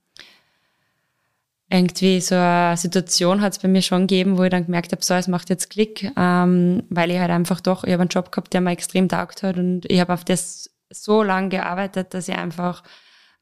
[1.71, 5.03] irgendwie so eine Situation hat es bei mir schon gegeben, wo ich dann gemerkt habe,
[5.03, 8.31] so, es macht jetzt Klick, ähm, weil ich halt einfach doch, ich habe einen Job
[8.31, 12.29] gehabt, der mir extrem taugt hat und ich habe auf das so lange gearbeitet, dass
[12.29, 12.83] ich einfach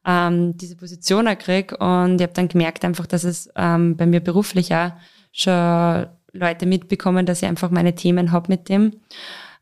[0.05, 4.19] ähm, diese Position kriege und ich habe dann gemerkt einfach, dass es ähm, bei mir
[4.19, 4.91] beruflich auch
[5.31, 8.93] schon Leute mitbekommen, dass ich einfach meine Themen habe mit dem,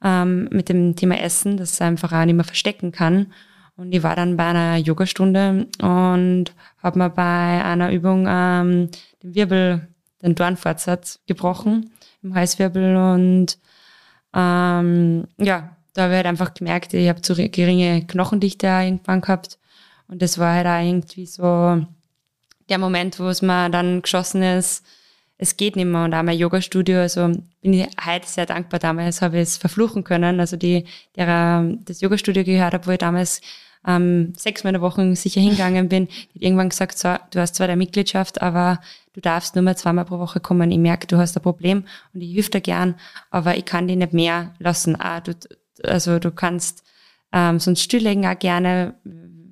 [0.04, 3.34] ähm, mit dem Thema Essen, das ich einfach auch nicht mehr verstecken kann.
[3.78, 6.46] Und ich war dann bei einer Yogastunde und
[6.84, 8.90] habe mir bei einer Übung ähm,
[9.24, 9.88] den Wirbel,
[10.22, 13.58] den Dornfortsatz gebrochen im Halswirbel und
[14.34, 19.60] ähm, ja, da habe ich halt einfach gemerkt, ich habe zu geringe Knochendichte irgendwann gehabt.
[20.08, 21.86] Und das war halt auch irgendwie so
[22.70, 24.86] der Moment, wo es mir dann geschossen ist,
[25.42, 26.04] es geht nicht mehr.
[26.06, 28.80] Und auch mein Yoga-Studio, also bin ich heute sehr dankbar.
[28.80, 30.40] Damals habe ich es verfluchen können.
[30.40, 33.42] Also die, der das Yoga-Studio gehört habe, wo ich damals
[33.88, 37.56] ähm, sechs Mal in der Woche sicher hingegangen bin, hat irgendwann gesagt, so, du hast
[37.56, 38.82] zwar deine Mitgliedschaft, aber
[39.14, 40.70] du darfst nur mal zweimal pro Woche kommen.
[40.70, 42.94] Ich merke, du hast ein Problem und ich helfe dir gern,
[43.32, 44.96] aber ich kann dich nicht mehr lassen.
[45.00, 45.34] Ah, du,
[45.84, 46.84] also du kannst
[47.34, 48.94] ähm, sonst stilllegen auch gerne,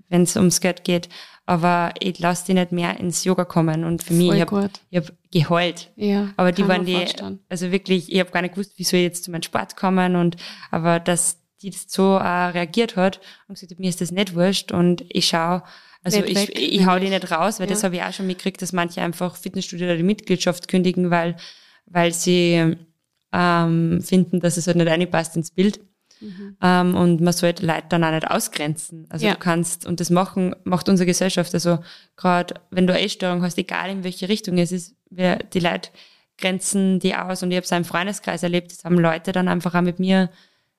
[0.10, 1.10] wenn es ums Geld geht,
[1.50, 3.84] aber ich lasse die nicht mehr ins Yoga kommen.
[3.84, 5.90] Und für mich, ich habe hab geheult.
[5.96, 7.40] Ja, aber die waren die, vorstellen.
[7.50, 10.36] also wirklich, ich habe gar nicht gewusst, wieso ich jetzt zu meinem Sport kommen und
[10.70, 14.72] aber dass die so äh, reagiert hat und gesagt hat, mir ist das nicht wurscht
[14.72, 15.64] und ich schaue,
[16.04, 17.74] also ich, ich, ich hau die nicht raus, weil ja.
[17.74, 21.36] das habe ich auch schon mitgekriegt, dass manche einfach Fitnessstudio oder die Mitgliedschaft kündigen, weil,
[21.88, 22.76] weil sie
[23.34, 25.80] ähm, finden, dass es halt nicht reinpasst ins Bild.
[26.22, 26.58] Mhm.
[26.62, 29.06] Ähm, und man sollte Leute dann auch nicht ausgrenzen.
[29.10, 29.34] Also ja.
[29.34, 31.54] du kannst, und das machen, macht unsere Gesellschaft.
[31.54, 31.80] Also
[32.16, 35.90] gerade wenn du eine Essstörung hast, egal in welche Richtung es ist, wir, die Leute
[36.38, 37.44] grenzen die aus.
[37.44, 40.30] Und ich habe es im Freundeskreis erlebt, das haben Leute dann einfach auch mit mir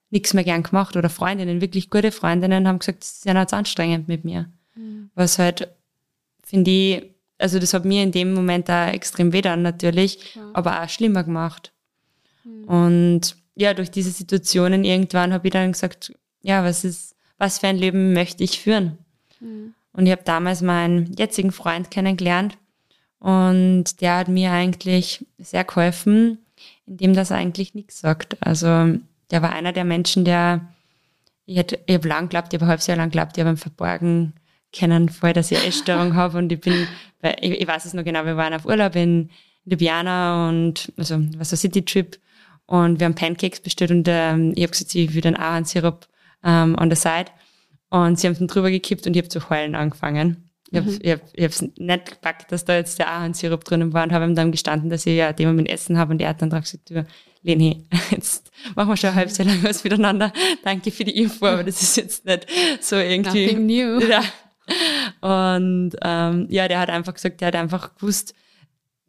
[0.09, 3.53] nichts mehr gern gemacht oder Freundinnen, wirklich gute Freundinnen haben gesagt, das ist ja nicht
[3.53, 4.49] anstrengend mit mir.
[4.75, 5.09] Mhm.
[5.15, 5.69] Was halt,
[6.43, 7.03] finde ich,
[7.37, 10.51] also das hat mir in dem Moment auch extrem weh dann natürlich, ja.
[10.53, 11.71] aber auch schlimmer gemacht.
[12.43, 12.63] Mhm.
[12.65, 17.67] Und ja, durch diese Situationen irgendwann habe ich dann gesagt, ja, was ist, was für
[17.67, 18.97] ein Leben möchte ich führen?
[19.39, 19.73] Mhm.
[19.93, 22.57] Und ich habe damals meinen jetzigen Freund kennengelernt
[23.19, 26.39] und der hat mir eigentlich sehr geholfen,
[26.85, 28.37] indem das eigentlich nichts sagt.
[28.39, 28.97] Also
[29.31, 30.61] der war einer der Menschen, der,
[31.45, 33.53] ich, hätte, ich habe lang geglaubt, ich habe ein halbes Jahr lang geglaubt, ich habe
[33.53, 34.33] ihn verborgen
[34.71, 36.87] kennen, vorher, dass ich eine Essstörung habe und ich bin,
[37.41, 39.29] ich, ich, weiß es noch genau, wir waren auf Urlaub in,
[39.65, 42.17] in Ljubljana und, also, was so City-Trip
[42.71, 46.07] und wir haben Pancakes bestellt und ähm, ich habe gesagt, ich will den Ahornsirup
[46.41, 47.25] ähm, on the side
[47.89, 50.49] und sie haben dann drüber gekippt und ich habe zu heulen angefangen.
[50.71, 51.21] Ich habe mhm.
[51.33, 54.89] ich nicht gepackt, dass da jetzt der Ahornsirup drinnen war und habe ihm dann gestanden,
[54.89, 57.05] dass ich ja Thema mit Essen habe und er hat dann drauf gesagt, du,
[57.43, 60.31] Leni, jetzt machen wir schon ein halbes Jahr lang was miteinander.
[60.63, 62.47] Danke für die Info, aber das ist jetzt nicht
[62.79, 63.47] so irgendwie.
[63.47, 63.99] Nothing new.
[64.07, 64.23] Ja.
[65.19, 68.33] Und ähm, ja, der hat einfach gesagt, der hat einfach gewusst,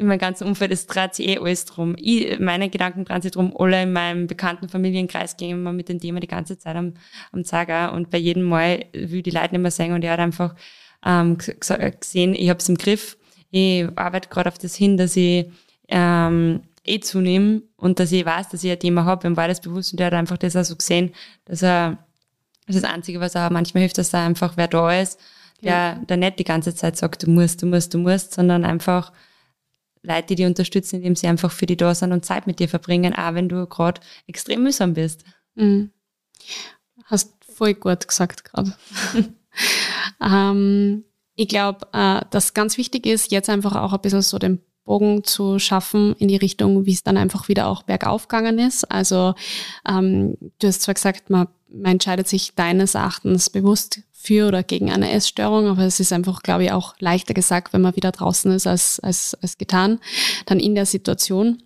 [0.03, 1.95] in meinem ganzen Umfeld, es dreht sich eh alles drum.
[1.99, 6.01] Ich, meine Gedanken drehen sich drum, alle in meinem bekannten Familienkreis gehen immer mit dem
[6.01, 6.95] Thema die ganze Zeit am,
[7.33, 10.21] am Zager und bei jedem Mal will die Leute nicht mehr singen und er hat
[10.21, 10.55] einfach
[11.05, 13.17] ähm, gesehen, ich habe es im Griff,
[13.51, 15.47] ich arbeite gerade auf das hin, dass ich
[15.89, 19.61] ähm, eh zunehme und dass ich weiß, dass ich ein Thema habe, ihm war das
[19.61, 21.13] bewusst und der hat einfach das auch so gesehen,
[21.45, 21.99] dass er,
[22.67, 25.19] das ist das Einzige, was er manchmal hilft, dass er einfach wer da ist,
[25.63, 25.95] der, ja.
[26.09, 29.13] der nicht die ganze Zeit sagt, du musst, du musst, du musst, sondern einfach
[30.03, 32.69] Leute, die dich unterstützen, indem sie einfach für dich da sind und Zeit mit dir
[32.69, 35.25] verbringen, auch wenn du gerade extrem mühsam bist.
[35.55, 35.91] Mhm.
[37.05, 38.75] Hast voll gut gesagt gerade.
[40.21, 44.61] ähm, ich glaube, äh, dass ganz wichtig ist, jetzt einfach auch ein bisschen so den
[44.85, 48.91] Bogen zu schaffen in die Richtung, wie es dann einfach wieder auch bergauf gegangen ist.
[48.91, 49.35] Also
[49.89, 54.91] ähm, du hast zwar gesagt, man, man entscheidet sich deines Erachtens bewusst für oder gegen
[54.91, 58.53] eine Essstörung, aber es ist einfach, glaube ich, auch leichter gesagt, wenn man wieder draußen
[58.53, 59.99] ist, als, als, als getan,
[60.47, 61.63] dann in der Situation.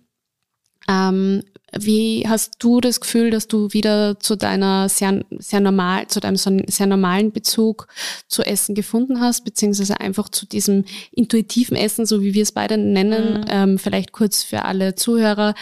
[0.89, 1.43] Ähm,
[1.77, 6.37] wie hast du das Gefühl, dass du wieder zu deiner sehr, sehr normal, zu deinem
[6.37, 7.87] sehr normalen Bezug
[8.27, 12.77] zu Essen gefunden hast, beziehungsweise einfach zu diesem intuitiven Essen, so wie wir es beide
[12.77, 13.45] nennen, mhm.
[13.49, 15.55] ähm, vielleicht kurz für alle Zuhörer.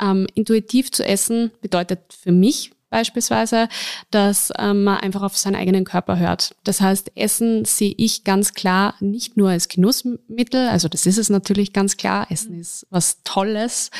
[0.00, 3.68] Ähm, intuitiv zu essen bedeutet für mich beispielsweise,
[4.10, 6.54] dass ähm, man einfach auf seinen eigenen Körper hört.
[6.64, 11.30] Das heißt, Essen sehe ich ganz klar nicht nur als Genussmittel, also das ist es
[11.30, 13.90] natürlich ganz klar, Essen ist was Tolles,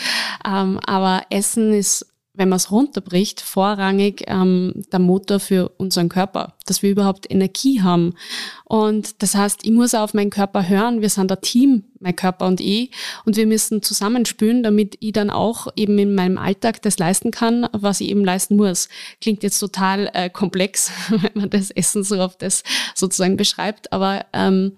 [0.47, 2.07] ähm, aber Essen ist
[2.39, 7.83] wenn man es runterbricht, vorrangig ähm, der Motor für unseren Körper, dass wir überhaupt Energie
[7.83, 8.15] haben.
[8.65, 11.03] Und das heißt, ich muss auf meinen Körper hören.
[11.03, 12.93] Wir sind ein Team, mein Körper und ich,
[13.25, 17.69] und wir müssen zusammenspülen, damit ich dann auch eben in meinem Alltag das leisten kann,
[17.73, 18.89] was ich eben leisten muss.
[19.21, 22.63] Klingt jetzt total äh, komplex, wenn man das Essen so auf das
[22.95, 24.73] sozusagen beschreibt, aber ähm,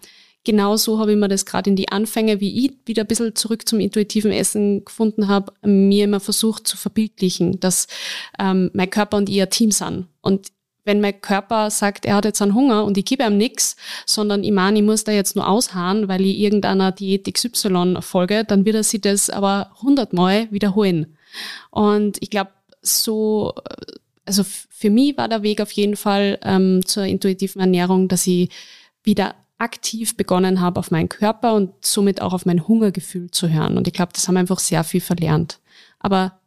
[0.45, 3.69] genauso habe ich mir das gerade in die Anfänge, wie ich wieder ein bisschen zurück
[3.69, 7.87] zum intuitiven Essen gefunden habe, mir immer versucht zu verbildlichen, dass
[8.39, 10.07] ähm, mein Körper und ich ein Team sind.
[10.23, 10.53] Und
[10.85, 13.77] wenn mein Körper sagt, er hat jetzt einen Hunger und ich gebe ihm nichts,
[14.07, 18.45] sondern ich meine, ich muss da jetzt nur ausharren, weil ich irgendeiner Diät XY folge,
[18.45, 21.17] dann wird er sich das aber hundertmal wiederholen.
[21.71, 22.51] Und ich glaube,
[22.83, 23.55] so,
[24.25, 28.51] also für mich war der Weg auf jeden Fall ähm, zur intuitiven Ernährung, dass ich
[29.03, 33.77] wieder aktiv begonnen habe, auf meinen Körper und somit auch auf mein Hungergefühl zu hören.
[33.77, 35.61] Und ich glaube, das haben einfach sehr viel verlernt.
[35.99, 36.41] Aber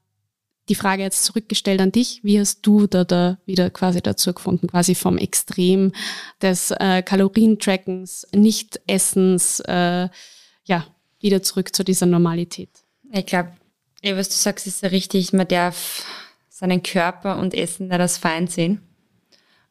[0.69, 4.67] die Frage jetzt zurückgestellt an dich, wie hast du da, da wieder quasi dazu gefunden,
[4.67, 5.91] quasi vom Extrem
[6.41, 10.09] des äh, Kalorientrackens, Nicht-Essens, äh,
[10.65, 10.85] ja,
[11.19, 12.69] wieder zurück zu dieser Normalität?
[13.11, 13.51] Ich glaube,
[14.03, 15.33] was du sagst, ist ja richtig.
[15.33, 16.05] Man darf
[16.49, 18.81] seinen Körper und Essen nicht als Feind sehen.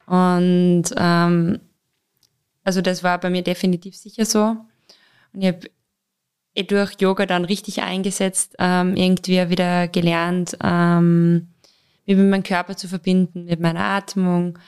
[0.05, 1.59] Und ähm,
[2.63, 4.57] also das war bei mir definitiv sicher so.
[5.33, 5.69] Und ich habe
[6.55, 11.49] eh durch Yoga dann richtig eingesetzt, ähm, irgendwie wieder gelernt, ähm,
[12.05, 14.59] mich mit meinem Körper zu verbinden, mit meiner Atmung,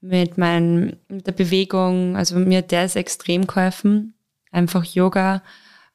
[0.00, 2.16] mit, mein, mit der Bewegung.
[2.16, 4.14] Also mir hat das extrem geholfen.
[4.50, 5.42] Einfach Yoga,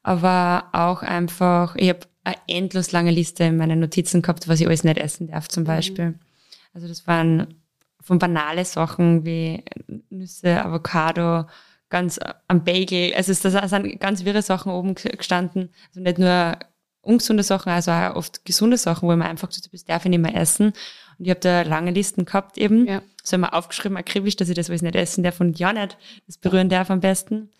[0.02, 4.66] aber auch einfach, ich habe eine endlos lange Liste in meinen Notizen gehabt, was ich
[4.66, 5.68] alles nicht essen darf zum mhm.
[5.68, 6.14] Beispiel.
[6.72, 7.54] Also das waren
[8.04, 9.64] von banale Sachen wie
[10.10, 11.46] Nüsse, Avocado,
[11.88, 13.14] ganz am Bagel.
[13.14, 15.70] Also es sind ganz wirre Sachen oben gestanden.
[15.88, 16.56] Also nicht nur
[17.00, 20.20] ungesunde Sachen, also auch oft gesunde Sachen, wo man einfach gesagt das darf ich nicht
[20.20, 20.72] mehr essen.
[21.18, 22.86] Und ich habe da lange Listen gehabt eben.
[22.86, 23.02] Ja.
[23.22, 26.36] So immer aufgeschrieben, akribisch, dass ich das alles nicht essen darf und ja nicht das
[26.36, 27.50] berühren darf am besten.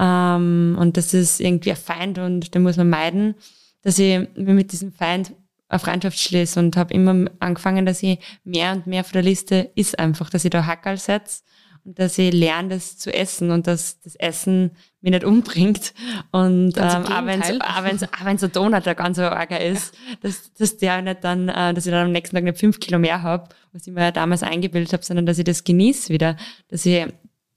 [0.00, 3.34] Ähm, und das ist irgendwie ein Feind und den muss man meiden,
[3.82, 5.34] dass ich mir mit diesem Feind
[5.68, 9.70] eine Freundschaft schließe und habe immer angefangen, dass ich mehr und mehr von der Liste
[9.74, 11.42] ist einfach, dass ich da Hackerl setze
[11.84, 15.92] und dass ich lerne, das zu essen und dass das Essen mich nicht umbringt.
[16.32, 19.94] Und ähm, auch wenn es auch wenn's, auch wenn's ein Donut der ganz arger ist,
[20.22, 22.98] dass, dass der nicht dann, äh, dass ich dann am nächsten Tag nicht fünf Kilo
[22.98, 26.36] mehr habe, was ich mir ja damals eingebildet habe, sondern dass ich das genieße wieder.
[26.68, 27.06] Dass ich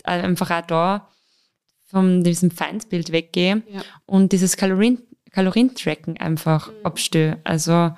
[0.04, 1.08] einfach auch da
[1.86, 3.82] von diesem Feindbild weggehe ja.
[4.06, 6.74] und dieses Kalorien Kalorientracken einfach mhm.
[6.84, 7.40] abstelle.
[7.44, 7.92] Also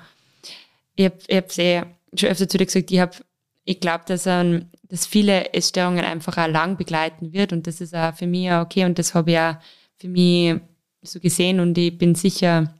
[0.96, 1.82] ich habe ich hab eh
[2.14, 3.16] schon öfter zu dir gesagt, ich habe,
[3.64, 7.94] ich glaube, dass, ähm, dass viele Essstörungen einfach auch lang begleiten wird und das ist
[7.94, 9.56] auch für mich auch okay und das habe ich auch
[9.96, 10.56] für mich
[11.02, 12.74] so gesehen und ich bin sicher,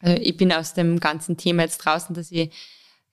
[0.00, 2.50] also ich bin aus dem ganzen Thema jetzt draußen, dass ich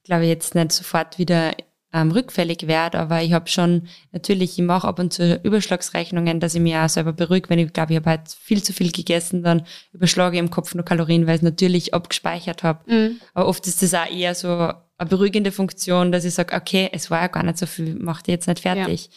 [0.03, 1.53] glaube jetzt nicht sofort wieder
[1.93, 6.53] ähm, rückfällig werde, aber ich habe schon, natürlich, ich mache ab und zu Überschlagsrechnungen, dass
[6.53, 9.41] ich mich auch selber beruhige, wenn ich glaube, ich habe halt viel zu viel gegessen,
[9.41, 12.91] dann überschlage ich im Kopf nur Kalorien, weil ich es natürlich abgespeichert habe.
[12.91, 13.21] Mhm.
[13.33, 17.09] Aber oft ist das auch eher so eine beruhigende Funktion, dass ich sage, okay, es
[17.09, 19.05] war ja gar nicht so viel, mach die jetzt nicht fertig.
[19.05, 19.11] Ja.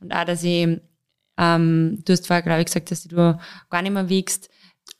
[0.00, 0.80] Und auch, dass ich,
[1.38, 3.38] ähm, du hast vorher, glaube ich, gesagt, dass du
[3.70, 4.50] gar nicht mehr wiegst.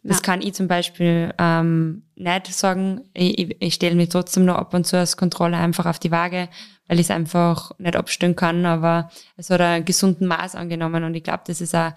[0.02, 3.08] Das kann ich zum Beispiel ähm, nicht sagen.
[3.12, 6.12] Ich, ich, ich stelle mich trotzdem noch ab und zu als Kontrolle einfach auf die
[6.12, 6.48] Waage,
[6.86, 11.14] weil ich es einfach nicht abstellen kann, aber es hat einen gesunden Maß angenommen und
[11.14, 11.92] ich glaube, das ist auch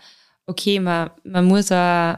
[0.48, 2.18] okay, man, man muss auch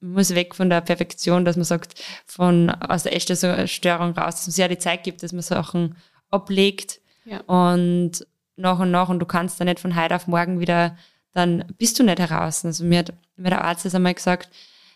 [0.00, 4.36] man muss weg von der Perfektion, dass man sagt, von aus der echten Störung raus,
[4.36, 5.96] dass man sich ja die Zeit gibt, dass man Sachen
[6.30, 7.40] ablegt ja.
[7.40, 8.24] und
[8.56, 10.96] nach und nach und du kannst da nicht von heute auf morgen wieder,
[11.32, 12.64] dann bist du nicht heraus.
[12.64, 14.50] Also mir hat, mir der Arzt das einmal gesagt,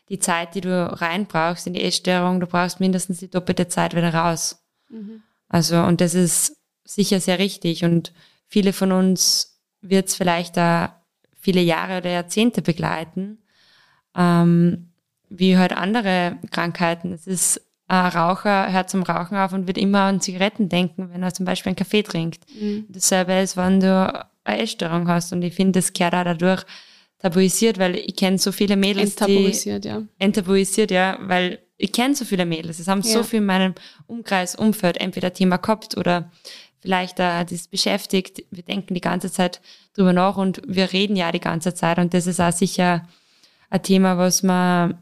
[0.08, 4.12] die Zeit, die du reinbrauchst in die Essstörung, du brauchst mindestens die doppelte Zeit wieder
[4.12, 4.64] raus.
[4.88, 5.22] Mhm.
[5.48, 8.12] Also, und das ist sicher sehr richtig und
[8.46, 11.02] viele von uns wird es vielleicht da
[11.40, 13.38] viele Jahre oder Jahrzehnte begleiten,
[14.16, 14.90] ähm,
[15.28, 17.12] wie halt andere Krankheiten.
[17.12, 21.22] Es ist ein Raucher hört zum Rauchen auf und wird immer an Zigaretten denken, wenn
[21.22, 22.44] er zum Beispiel einen Kaffee trinkt.
[22.58, 22.86] Mhm.
[22.88, 26.64] Dasselbe ist, wenn du eine Essstörung hast und ich finde, das gehört auch dadurch
[27.22, 30.02] tabuisiert, weil ich kenne so viele Mädels, enttabuisiert, die, ja.
[30.18, 32.80] Enttabuisiert, ja, weil ich kenne so viele Mädels.
[32.80, 33.12] Es haben ja.
[33.12, 33.74] so viel in meinem
[34.06, 36.30] Umkreis, Umfeld entweder Thema gehabt oder
[36.80, 38.44] vielleicht äh, das beschäftigt.
[38.50, 39.60] Wir denken die ganze Zeit
[39.94, 43.06] drüber nach und wir reden ja die ganze Zeit und das ist auch sicher
[43.70, 44.98] ein Thema, was man,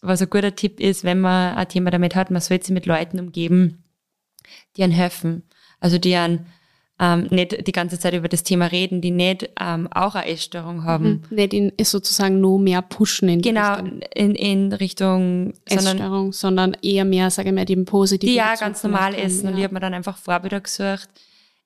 [0.00, 2.86] was ein guter Tipp ist, wenn man ein Thema damit hat, man sollte sich mit
[2.86, 3.84] Leuten umgeben,
[4.76, 5.42] die einen helfen.
[5.80, 6.46] Also die einen
[7.02, 10.84] ähm, nicht die ganze Zeit über das Thema reden, die nicht ähm, auch eine Essstörung
[10.84, 11.24] haben.
[11.28, 11.36] Mhm.
[11.36, 14.00] Nicht in, sozusagen nur mehr pushen in Genau, Richtung.
[14.14, 18.30] in, in Richtung Essstörung, sondern, sondern eher mehr, sage ich mal, die positiv.
[18.30, 19.46] Die ja ganz normal essen.
[19.46, 19.50] Ja.
[19.50, 21.08] Und ich habe mir dann einfach Vorbilder gesucht.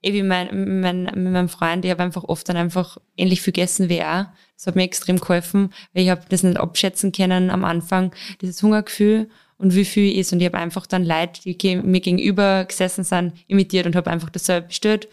[0.01, 3.53] Eh wie mein, mein, mit meinem Freund, ich habe einfach oft dann einfach ähnlich viel
[3.53, 4.33] gegessen wie er.
[4.57, 8.63] Das hat mir extrem geholfen, weil ich habe das nicht abschätzen können am Anfang, dieses
[8.63, 10.33] Hungergefühl und wie viel ist.
[10.33, 14.31] Und ich habe einfach dann Leute, die mir gegenüber gesessen sind, imitiert und habe einfach
[14.31, 15.09] dasselbe bestellt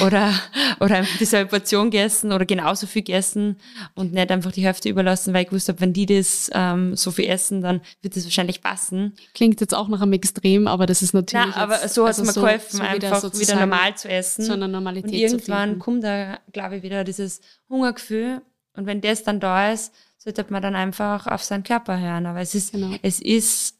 [0.00, 0.32] oder,
[0.80, 3.56] oder einfach dieselbe Portion gegessen oder genauso viel gegessen
[3.94, 7.28] und nicht einfach die Hälfte überlassen, weil ich wusste, wenn die das ähm, so viel
[7.28, 9.14] essen, dann wird das wahrscheinlich passen.
[9.34, 11.54] Klingt jetzt auch nach einem Extrem, aber das ist natürlich.
[11.54, 14.44] Ja, aber so hat es also mir geholfen, so einfach wieder, wieder, normal zu essen.
[14.44, 18.42] So eine Normalität und irgendwann kommt da, glaube ich, wieder dieses Hungergefühl
[18.74, 22.26] und wenn das dann da ist, sollte man dann einfach auf seinen Körper hören.
[22.26, 22.96] Aber es ist, genau.
[23.02, 23.76] es ist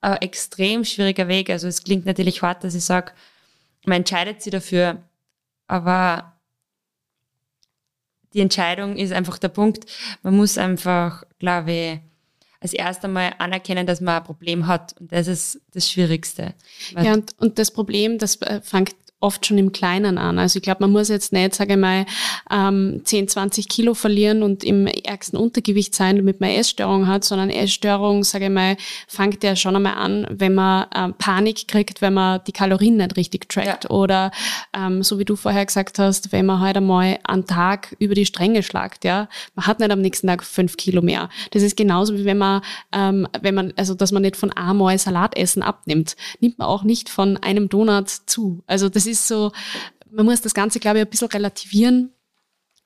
[0.00, 1.50] ein extrem schwieriger Weg.
[1.50, 3.12] Also es klingt natürlich hart, dass ich sage,
[3.84, 5.02] man entscheidet sich dafür,
[5.72, 6.34] aber
[8.34, 9.90] die Entscheidung ist einfach der Punkt.
[10.22, 11.98] Man muss einfach, glaube ich,
[12.60, 14.94] als erst einmal anerkennen, dass man ein Problem hat.
[15.00, 16.52] Und das ist das Schwierigste.
[16.94, 20.38] Ja, und, und das Problem, das äh, fängt oft schon im Kleinen an.
[20.38, 22.06] Also ich glaube, man muss jetzt nicht, sage ich mal,
[22.50, 27.48] ähm, 10, 20 Kilo verlieren und im ärgsten Untergewicht sein, damit man Essstörung hat, sondern
[27.48, 32.14] Essstörung, sage ich mal, fängt ja schon einmal an, wenn man ähm, Panik kriegt, wenn
[32.14, 33.84] man die Kalorien nicht richtig trackt.
[33.84, 33.90] Ja.
[33.90, 34.32] Oder
[34.76, 38.26] ähm, so wie du vorher gesagt hast, wenn man halt einmal einen Tag über die
[38.26, 39.28] Stränge schlagt, ja.
[39.54, 41.28] Man hat nicht am nächsten Tag fünf Kilo mehr.
[41.52, 44.98] Das ist genauso wie wenn man, ähm, wenn man, also dass man nicht von einmal
[44.98, 48.62] Salatessen abnimmt, nimmt man auch nicht von einem Donut zu.
[48.66, 49.52] Also das ist ist so,
[50.10, 52.12] man muss das Ganze, glaube ich, ein bisschen relativieren.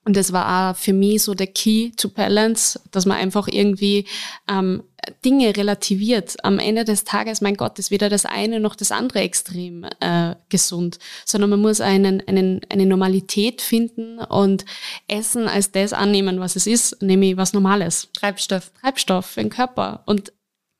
[0.06, 4.06] Und das war auch für mich so der Key to Balance, dass man einfach irgendwie
[4.48, 4.84] ähm,
[5.24, 6.36] Dinge relativiert.
[6.44, 10.36] Am Ende des Tages, mein Gott, ist weder das eine noch das andere extrem äh,
[10.48, 14.64] gesund, sondern man muss einen, einen, eine Normalität finden und
[15.08, 18.08] Essen als das annehmen, was es ist, nämlich was Normales.
[18.12, 18.70] Treibstoff.
[18.80, 20.04] Treibstoff für den Körper.
[20.06, 20.32] Und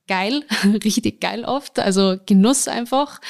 [0.06, 0.44] geil,
[0.84, 3.20] richtig geil oft, also Genuss einfach.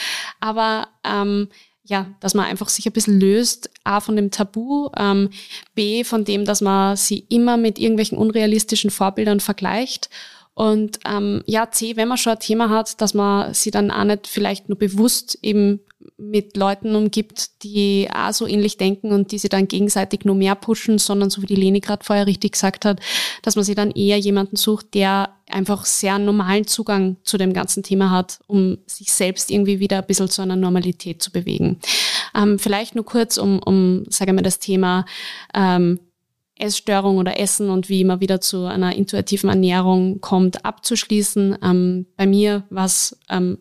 [0.40, 1.48] Aber ähm,
[1.87, 5.31] ja, dass man einfach sich ein bisschen löst, A von dem Tabu, ähm,
[5.75, 10.11] B von dem, dass man sie immer mit irgendwelchen unrealistischen Vorbildern vergleicht.
[10.55, 14.05] Und ähm, ja, C, wenn man schon ein Thema hat, dass man sie dann auch
[14.05, 15.81] nicht vielleicht nur bewusst eben
[16.18, 20.55] mit Leuten umgibt, die auch so ähnlich denken und die sie dann gegenseitig nur mehr
[20.55, 23.00] pushen, sondern so wie die Leni gerade vorher richtig gesagt hat,
[23.42, 27.83] dass man sie dann eher jemanden sucht, der einfach sehr normalen Zugang zu dem ganzen
[27.83, 31.81] Thema hat, um sich selbst irgendwie wieder ein bisschen zu einer Normalität zu bewegen.
[32.35, 35.05] Ähm, vielleicht nur kurz, um, um sage ich mal, das Thema
[35.55, 36.00] ähm,
[36.59, 41.59] Essstörung oder Essen und wie man wieder zu einer intuitiven Ernährung kommt, abzuschließen.
[41.62, 43.59] Ähm, bei mir war es ähm,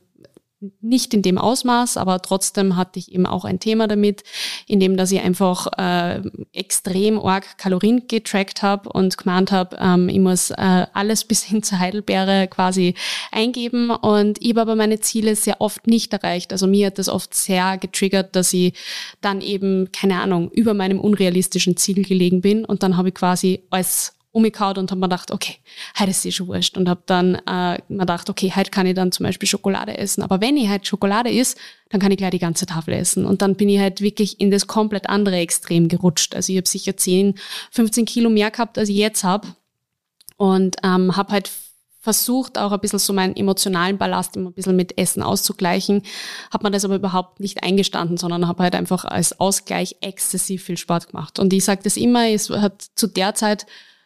[0.81, 4.23] nicht in dem Ausmaß, aber trotzdem hatte ich eben auch ein Thema damit,
[4.67, 6.21] in dem, dass ich einfach äh,
[6.53, 11.63] extrem arg Kalorien getrackt habe und gemeint habe, ähm, ich muss äh, alles bis hin
[11.63, 12.95] zur Heidelbeere quasi
[13.31, 16.51] eingeben und ich habe aber meine Ziele sehr oft nicht erreicht.
[16.51, 18.73] Also mir hat das oft sehr getriggert, dass ich
[19.21, 23.63] dann eben, keine Ahnung, über meinem unrealistischen Ziel gelegen bin und dann habe ich quasi
[23.69, 25.55] als umgekaut und habe mir gedacht, okay,
[25.97, 26.77] heute ist eh schon wurscht.
[26.77, 30.23] Und habe dann äh, mir gedacht, okay, heute kann ich dann zum Beispiel Schokolade essen.
[30.23, 31.57] Aber wenn ich halt Schokolade isst,
[31.89, 33.25] dann kann ich gleich die ganze Tafel essen.
[33.25, 36.35] Und dann bin ich halt wirklich in das komplett andere Extrem gerutscht.
[36.35, 37.35] Also ich habe sicher 10,
[37.71, 39.47] 15 Kilo mehr gehabt, als ich jetzt habe.
[40.35, 41.49] Und ähm, habe halt
[42.01, 46.03] versucht, auch ein bisschen so meinen emotionalen Ballast immer ein bisschen mit Essen auszugleichen,
[46.51, 50.77] hat man das aber überhaupt nicht eingestanden, sondern habe halt einfach als Ausgleich exzessiv viel
[50.77, 51.39] Sport gemacht.
[51.39, 53.65] Und ich sage das immer, es hat zu der Zeit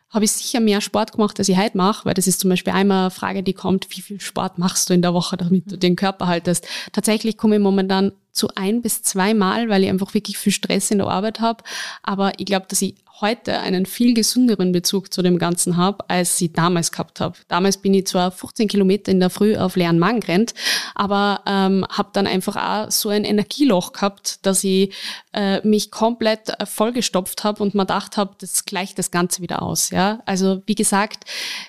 [0.09, 2.73] habe ich sicher mehr Sport gemacht, als ich heute mache, weil das ist zum Beispiel
[2.73, 5.77] einmal eine Frage, die kommt, wie viel Sport machst du in der Woche, damit du
[5.77, 6.67] den Körper haltest.
[6.91, 10.91] Tatsächlich komme ich momentan zu ein bis zwei Mal, weil ich einfach wirklich viel Stress
[10.91, 11.63] in der Arbeit habe.
[12.03, 16.39] Aber ich glaube, dass ich heute einen viel gesünderen Bezug zu dem Ganzen habe, als
[16.41, 17.37] ich damals gehabt habe.
[17.47, 20.53] Damals bin ich zwar 15 Kilometer in der Früh auf leeren Magen gerannt,
[20.95, 24.93] aber ähm, habe dann einfach auch so ein Energieloch gehabt, dass ich
[25.33, 29.61] äh, mich komplett äh, vollgestopft habe und mir gedacht habe, das gleicht das Ganze wieder
[29.61, 29.89] aus.
[29.89, 31.25] Ja, also wie gesagt,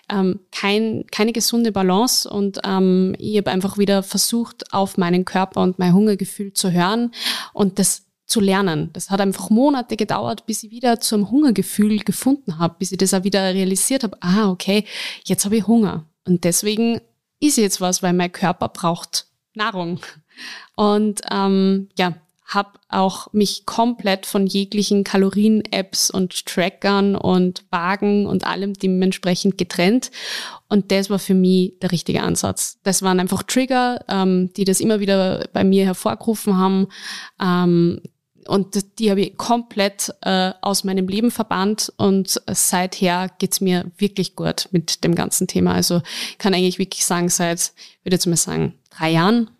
[0.08, 5.62] ähm, kein, keine gesunde Balance und ähm, ich habe einfach wieder versucht, auf meinen Körper
[5.62, 7.12] und mein Hungergefühl zu hören
[7.52, 8.90] und das zu lernen.
[8.92, 13.14] Das hat einfach Monate gedauert, bis ich wieder zum Hungergefühl gefunden habe, bis ich das
[13.14, 14.84] auch wieder realisiert habe, ah, okay,
[15.24, 16.06] jetzt habe ich Hunger.
[16.26, 17.00] Und deswegen
[17.40, 20.00] ist jetzt was, weil mein Körper braucht Nahrung.
[20.76, 22.14] Und ähm, ja,
[22.50, 30.10] habe auch mich komplett von jeglichen Kalorien-Apps und Trackern und Wagen und allem dementsprechend getrennt.
[30.68, 32.78] Und das war für mich der richtige Ansatz.
[32.82, 36.88] Das waren einfach Trigger, ähm, die das immer wieder bei mir hervorgerufen haben.
[37.40, 38.00] Ähm,
[38.46, 44.36] und die habe ich komplett äh, aus meinem Leben verbannt und seither geht's mir wirklich
[44.36, 45.74] gut mit dem ganzen Thema.
[45.74, 47.72] Also ich kann eigentlich wirklich sagen, seit,
[48.02, 49.50] würde jetzt mal sagen, drei Jahren,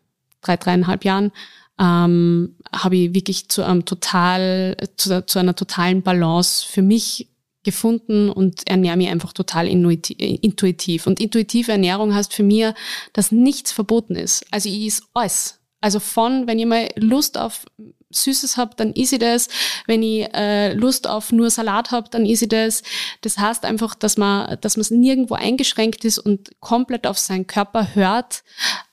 [0.41, 1.33] drei, dreieinhalb Jahren,
[1.78, 7.28] ähm, habe ich wirklich zu einem total, zu, zu einer totalen Balance für mich
[7.62, 11.07] gefunden und ernähre mich einfach total intuitiv.
[11.07, 12.72] Und intuitive Ernährung heißt für mich,
[13.12, 14.45] dass nichts verboten ist.
[14.51, 15.61] Also ich ist alles.
[15.81, 17.64] Also von, wenn ich mal Lust auf
[18.11, 19.48] Süßes habe, dann ist ich das.
[19.86, 22.82] Wenn ich äh, Lust auf nur Salat habe, dann ist ich das.
[23.20, 27.94] Das heißt einfach, dass man, dass man nirgendwo eingeschränkt ist und komplett auf seinen Körper
[27.94, 28.42] hört,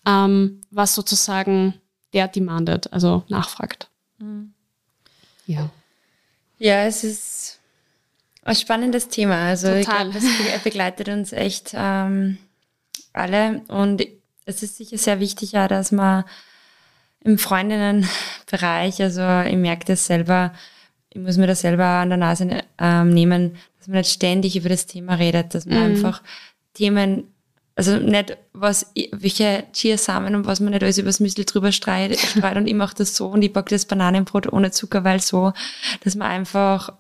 [0.06, 1.74] ähm, was sozusagen
[2.14, 3.90] der demandet, also nachfragt.
[4.20, 4.54] Mhm.
[5.46, 5.70] Ja.
[6.60, 7.60] Ja, es ist
[8.44, 9.48] ein spannendes Thema.
[9.48, 9.82] Also Total.
[9.82, 10.18] ich glaube,
[10.56, 12.38] es begleitet uns echt ähm,
[13.14, 14.04] alle und
[14.46, 16.24] es ist sicher sehr wichtig ja, dass man
[17.28, 20.54] im Freundinnenbereich, also ich merke das selber,
[21.10, 24.70] ich muss mir das selber an der Nase ähm, nehmen, dass man nicht ständig über
[24.70, 25.84] das Thema redet, dass man mm.
[25.84, 26.22] einfach
[26.74, 27.26] Themen,
[27.76, 32.56] also nicht was, welche Chiasamen und was man nicht alles übers Müsli drüber streut, streut
[32.56, 35.52] und ich mache das so und ich backe das Bananenbrot ohne Zucker, weil so,
[36.04, 36.94] dass man einfach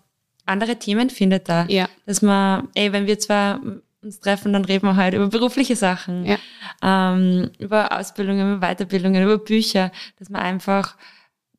[0.46, 1.66] andere Themen findet da.
[1.70, 1.88] Ja.
[2.06, 3.62] Dass man, ey, wenn wir zwar
[4.08, 6.38] uns treffen, dann reden wir halt über berufliche Sachen, ja.
[6.82, 10.97] ähm, über Ausbildungen, über Weiterbildungen, über Bücher, dass man einfach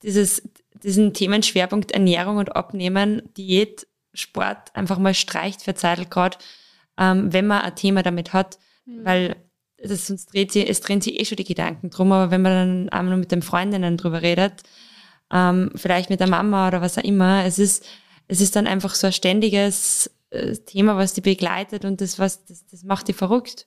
[0.03, 0.42] dieses,
[0.82, 6.38] diesen Themenschwerpunkt Ernährung und Abnehmen, Diät, Sport einfach mal streicht für gerade,
[6.99, 9.05] ähm, wenn man ein Thema damit hat, mhm.
[9.05, 9.36] weil
[9.80, 12.53] das, sonst dreht sie, es drehen sich eh schon die Gedanken drum, aber wenn man
[12.53, 14.62] dann einmal nur mit den Freundinnen drüber redet,
[15.32, 17.86] ähm, vielleicht mit der Mama oder was auch immer, es ist,
[18.26, 20.11] es ist dann einfach so ein ständiges
[20.66, 23.66] Thema, was die begleitet und das, was, das, das macht die verrückt?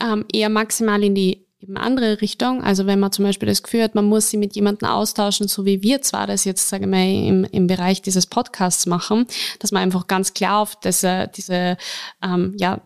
[0.00, 2.62] Ähm, eher maximal in die eben andere Richtung.
[2.62, 5.64] Also wenn man zum Beispiel das Gefühl hat, man muss sie mit jemandem austauschen, so
[5.64, 9.26] wie wir zwar das jetzt, sage ich mal, im, im Bereich dieses Podcasts machen,
[9.60, 11.76] dass man einfach ganz klar auf diese, diese
[12.22, 12.80] ähm, ja,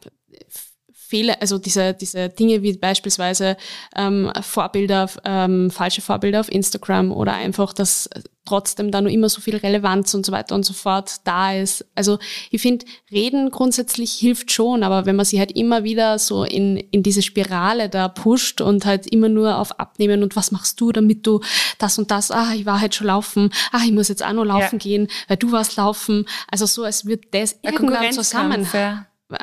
[1.09, 3.57] Fehler, also diese, diese Dinge wie beispielsweise
[3.95, 8.11] ähm, Vorbilder, ähm, falsche Vorbilder auf Instagram oder einfach, dass
[8.47, 11.85] trotzdem da nur immer so viel Relevanz und so weiter und so fort da ist.
[11.95, 12.19] Also
[12.51, 16.77] ich finde, Reden grundsätzlich hilft schon, aber wenn man sich halt immer wieder so in,
[16.77, 20.93] in diese Spirale da pusht und halt immer nur auf Abnehmen und was machst du,
[20.93, 21.41] damit du
[21.79, 24.45] das und das, ah, ich war halt schon laufen, ah, ich muss jetzt auch noch
[24.45, 24.79] laufen ja.
[24.79, 26.27] gehen, weil du warst laufen.
[26.51, 28.65] Also so, als würde das irgendwann zusammen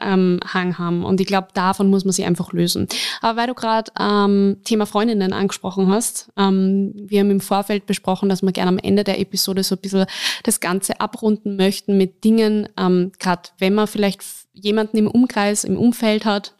[0.01, 1.03] ähm, Hang haben.
[1.03, 2.87] Und ich glaube, davon muss man sich einfach lösen.
[3.21, 8.29] Aber weil du gerade ähm, Thema Freundinnen angesprochen hast, ähm, wir haben im Vorfeld besprochen,
[8.29, 10.05] dass wir gerne am Ende der Episode so ein bisschen
[10.43, 14.21] das Ganze abrunden möchten mit Dingen, ähm, gerade wenn man vielleicht
[14.53, 16.53] jemanden im Umkreis, im Umfeld hat,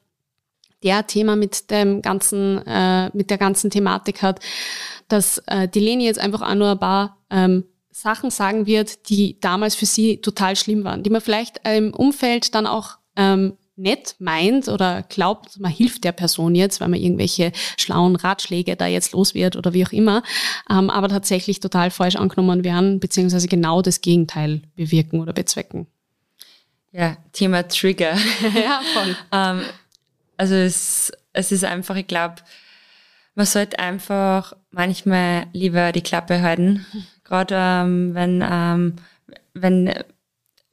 [0.84, 4.40] der Thema mit dem ganzen, äh, mit der ganzen Thematik hat,
[5.08, 9.40] dass äh, die Leni jetzt einfach auch nur ein paar ähm, Sachen sagen wird, die
[9.40, 14.16] damals für sie total schlimm waren, die man vielleicht im Umfeld dann auch ähm, nett
[14.20, 19.14] meint oder glaubt, man hilft der Person jetzt, weil man irgendwelche schlauen Ratschläge da jetzt
[19.14, 20.22] los wird oder wie auch immer,
[20.70, 25.88] ähm, aber tatsächlich total falsch angenommen werden, beziehungsweise genau das Gegenteil bewirken oder bezwecken.
[26.92, 28.14] Ja, Thema Trigger.
[28.56, 29.16] ja, voll.
[29.32, 29.62] ähm,
[30.38, 32.36] also es, es ist einfach, ich glaube,
[33.34, 36.86] man sollte einfach manchmal lieber die Klappe halten,
[37.24, 38.96] gerade ähm, wenn, ähm,
[39.56, 39.92] wenn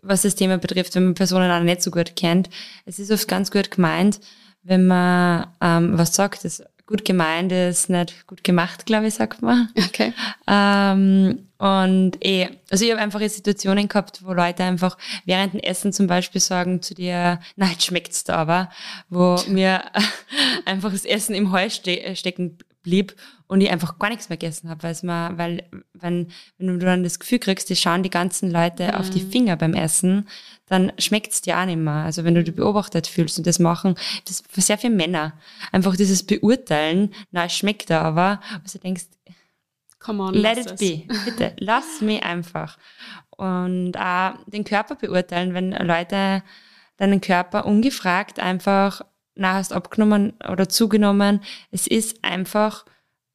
[0.03, 2.49] was das Thema betrifft, wenn man Personen auch nicht so gut kennt.
[2.87, 4.21] Es ist oft ganz gut gemeint,
[4.63, 9.43] wenn man ähm, was sagt, das gut gemeint ist, nicht gut gemacht, glaube ich, sagt
[9.43, 9.69] man.
[9.79, 10.13] Okay.
[10.49, 15.93] Ähm, und eh, also ich habe einfach Situationen gehabt, wo Leute einfach während dem Essen
[15.93, 18.71] zum Beispiel sagen zu dir, na, jetzt schmeckt's da aber,
[19.09, 19.83] wo mir
[20.65, 23.15] einfach das Essen im Hals ste stecken blieb
[23.47, 26.29] und ich einfach gar nichts mehr gegessen habe, weil es mal, weil wenn,
[26.59, 28.95] wenn du dann das Gefühl kriegst, die schauen die ganzen Leute mhm.
[28.95, 29.31] auf die mhm.
[29.31, 30.29] Finger beim Essen,
[30.67, 32.05] dann schmeckt's dir auch nicht mehr.
[32.05, 35.35] Also wenn du dich beobachtet fühlst und das machen, das für sehr viele Männer.
[35.73, 39.07] Einfach dieses Beurteilen, na, es schmeckt da aber, was du denkst,
[39.99, 41.03] Come on, let it be.
[41.27, 42.79] Bitte, lass mich einfach.
[43.31, 46.43] Und auch den Körper beurteilen, wenn Leute
[46.97, 49.03] deinen Körper ungefragt einfach
[49.41, 51.41] na, hast abgenommen oder zugenommen.
[51.71, 52.85] Es ist einfach,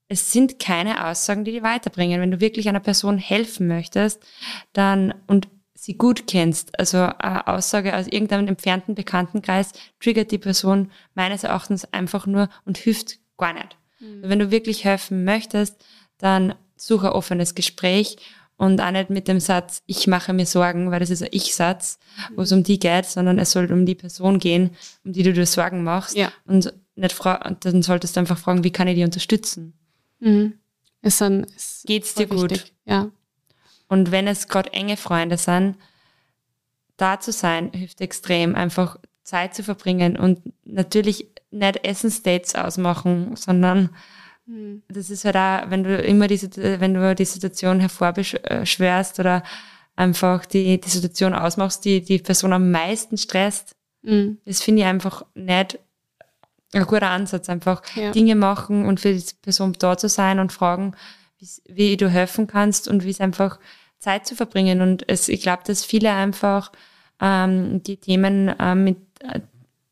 [0.08, 2.22] es sind keine Aussagen, die dich weiterbringen.
[2.22, 4.24] Wenn du wirklich einer Person helfen möchtest,
[4.72, 10.92] dann und sie gut kennst, also eine Aussage aus irgendeinem entfernten Bekanntenkreis triggert die Person
[11.16, 13.78] meines Erachtens einfach nur und hilft gar nicht.
[14.00, 14.22] Mhm.
[14.24, 15.84] Wenn du wirklich helfen möchtest,
[16.18, 18.18] dann suche ein offenes Gespräch
[18.58, 22.00] und auch nicht mit dem Satz, ich mache mir Sorgen, weil das ist ein Ich-Satz,
[22.36, 24.72] wo es um die geht, sondern es soll um die Person gehen,
[25.04, 26.16] um die du dir Sorgen machst.
[26.16, 26.32] Ja.
[26.46, 29.74] Und nicht fra dann solltest du einfach fragen, wie kann ich die unterstützen?
[30.20, 30.54] Mhm.
[31.02, 32.52] Es sind, es Geht's dir gut?
[32.52, 32.74] Wichtig.
[32.86, 33.12] Ja.
[33.88, 35.76] Und wenn es gerade enge Freunde sind,
[36.98, 43.90] da zu sein, hilft extrem, einfach Zeit zu verbringen und natürlich nicht Essensdates ausmachen, sondern
[44.48, 44.84] hm.
[44.88, 49.44] Das ist halt auch, wenn du immer diese, wenn du die Situation hervorbeschwörst oder
[49.96, 54.38] einfach die, die Situation ausmachst, die die Person am meisten stresst, mhm.
[54.46, 55.80] das finde ich einfach nicht
[56.74, 57.50] ein guter Ansatz.
[57.50, 58.12] Einfach ja.
[58.12, 60.96] Dinge machen und für die Person da zu sein und fragen,
[61.68, 63.60] wie du helfen kannst und wie es einfach
[64.00, 64.82] Zeit zu verbringen.
[64.82, 66.72] Und es, ich glaube, dass viele einfach
[67.20, 69.40] ähm, die Themen ähm, mit äh,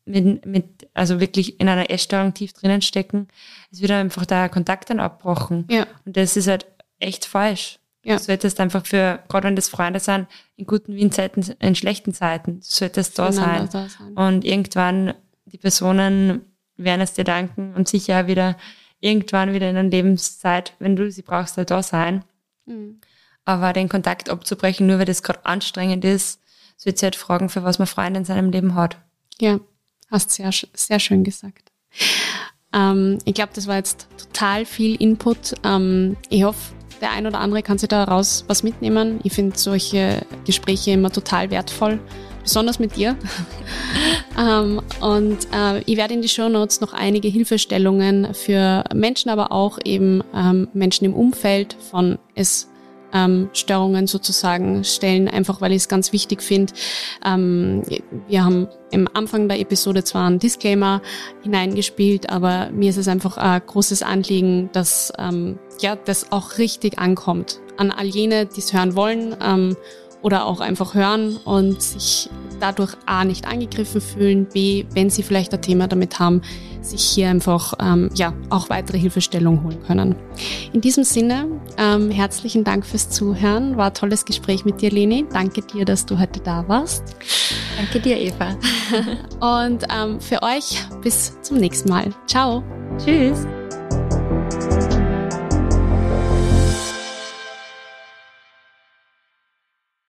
[0.04, 3.28] mit, mit, also wirklich in einer Essstörung tief drinnen stecken,
[3.70, 5.66] es wird einfach der Kontakt dann abbrochen.
[5.70, 5.86] Ja.
[6.04, 6.66] Und das ist halt
[6.98, 7.78] echt falsch.
[8.04, 8.16] Ja.
[8.16, 10.26] Du solltest einfach für, gerade wenn das Freunde sind,
[10.56, 13.68] in guten wie in Zeiten, in schlechten Zeiten, du solltest da sein.
[13.72, 14.12] da sein.
[14.14, 15.14] Und irgendwann,
[15.46, 16.42] die Personen
[16.76, 18.56] werden es dir danken und sicher wieder
[19.00, 22.24] irgendwann wieder in der Lebenszeit, wenn du sie brauchst, halt da sein.
[22.66, 23.00] Mhm.
[23.44, 26.40] Aber den Kontakt abzubrechen, nur weil das gerade anstrengend ist,
[26.76, 28.96] so wird sie halt fragen, für was man Freunde in seinem Leben hat.
[29.38, 29.60] Ja,
[30.14, 31.72] Hast sehr, sehr schön gesagt.
[32.72, 35.54] Ähm, ich glaube, das war jetzt total viel Input.
[35.64, 39.18] Ähm, ich hoffe, der ein oder andere kann sich daraus was mitnehmen.
[39.24, 41.98] Ich finde solche Gespräche immer total wertvoll,
[42.44, 43.16] besonders mit dir.
[44.38, 49.50] ähm, und äh, ich werde in die Show Notes noch einige Hilfestellungen für Menschen, aber
[49.50, 52.68] auch eben ähm, Menschen im Umfeld von es
[53.14, 56.72] ähm, Störungen sozusagen stellen, einfach weil ich es ganz wichtig finde.
[57.24, 57.82] Ähm,
[58.28, 61.00] wir haben im Anfang der Episode zwar einen Disclaimer
[61.42, 66.98] hineingespielt, aber mir ist es einfach ein großes Anliegen, dass ähm, ja das auch richtig
[66.98, 69.36] ankommt an all jene, die es hören wollen.
[69.42, 69.76] Ähm,
[70.24, 75.52] oder auch einfach hören und sich dadurch A nicht angegriffen fühlen, B, wenn sie vielleicht
[75.52, 76.40] ein Thema damit haben,
[76.80, 80.16] sich hier einfach ähm, ja auch weitere Hilfestellung holen können.
[80.72, 81.46] In diesem Sinne,
[81.76, 83.76] ähm, herzlichen Dank fürs Zuhören.
[83.76, 85.26] War ein tolles Gespräch mit dir, Leni.
[85.30, 87.02] Danke dir, dass du heute da warst.
[87.76, 88.56] Danke dir, Eva.
[89.66, 92.14] und ähm, für euch bis zum nächsten Mal.
[92.26, 92.62] Ciao.
[92.98, 93.46] Tschüss.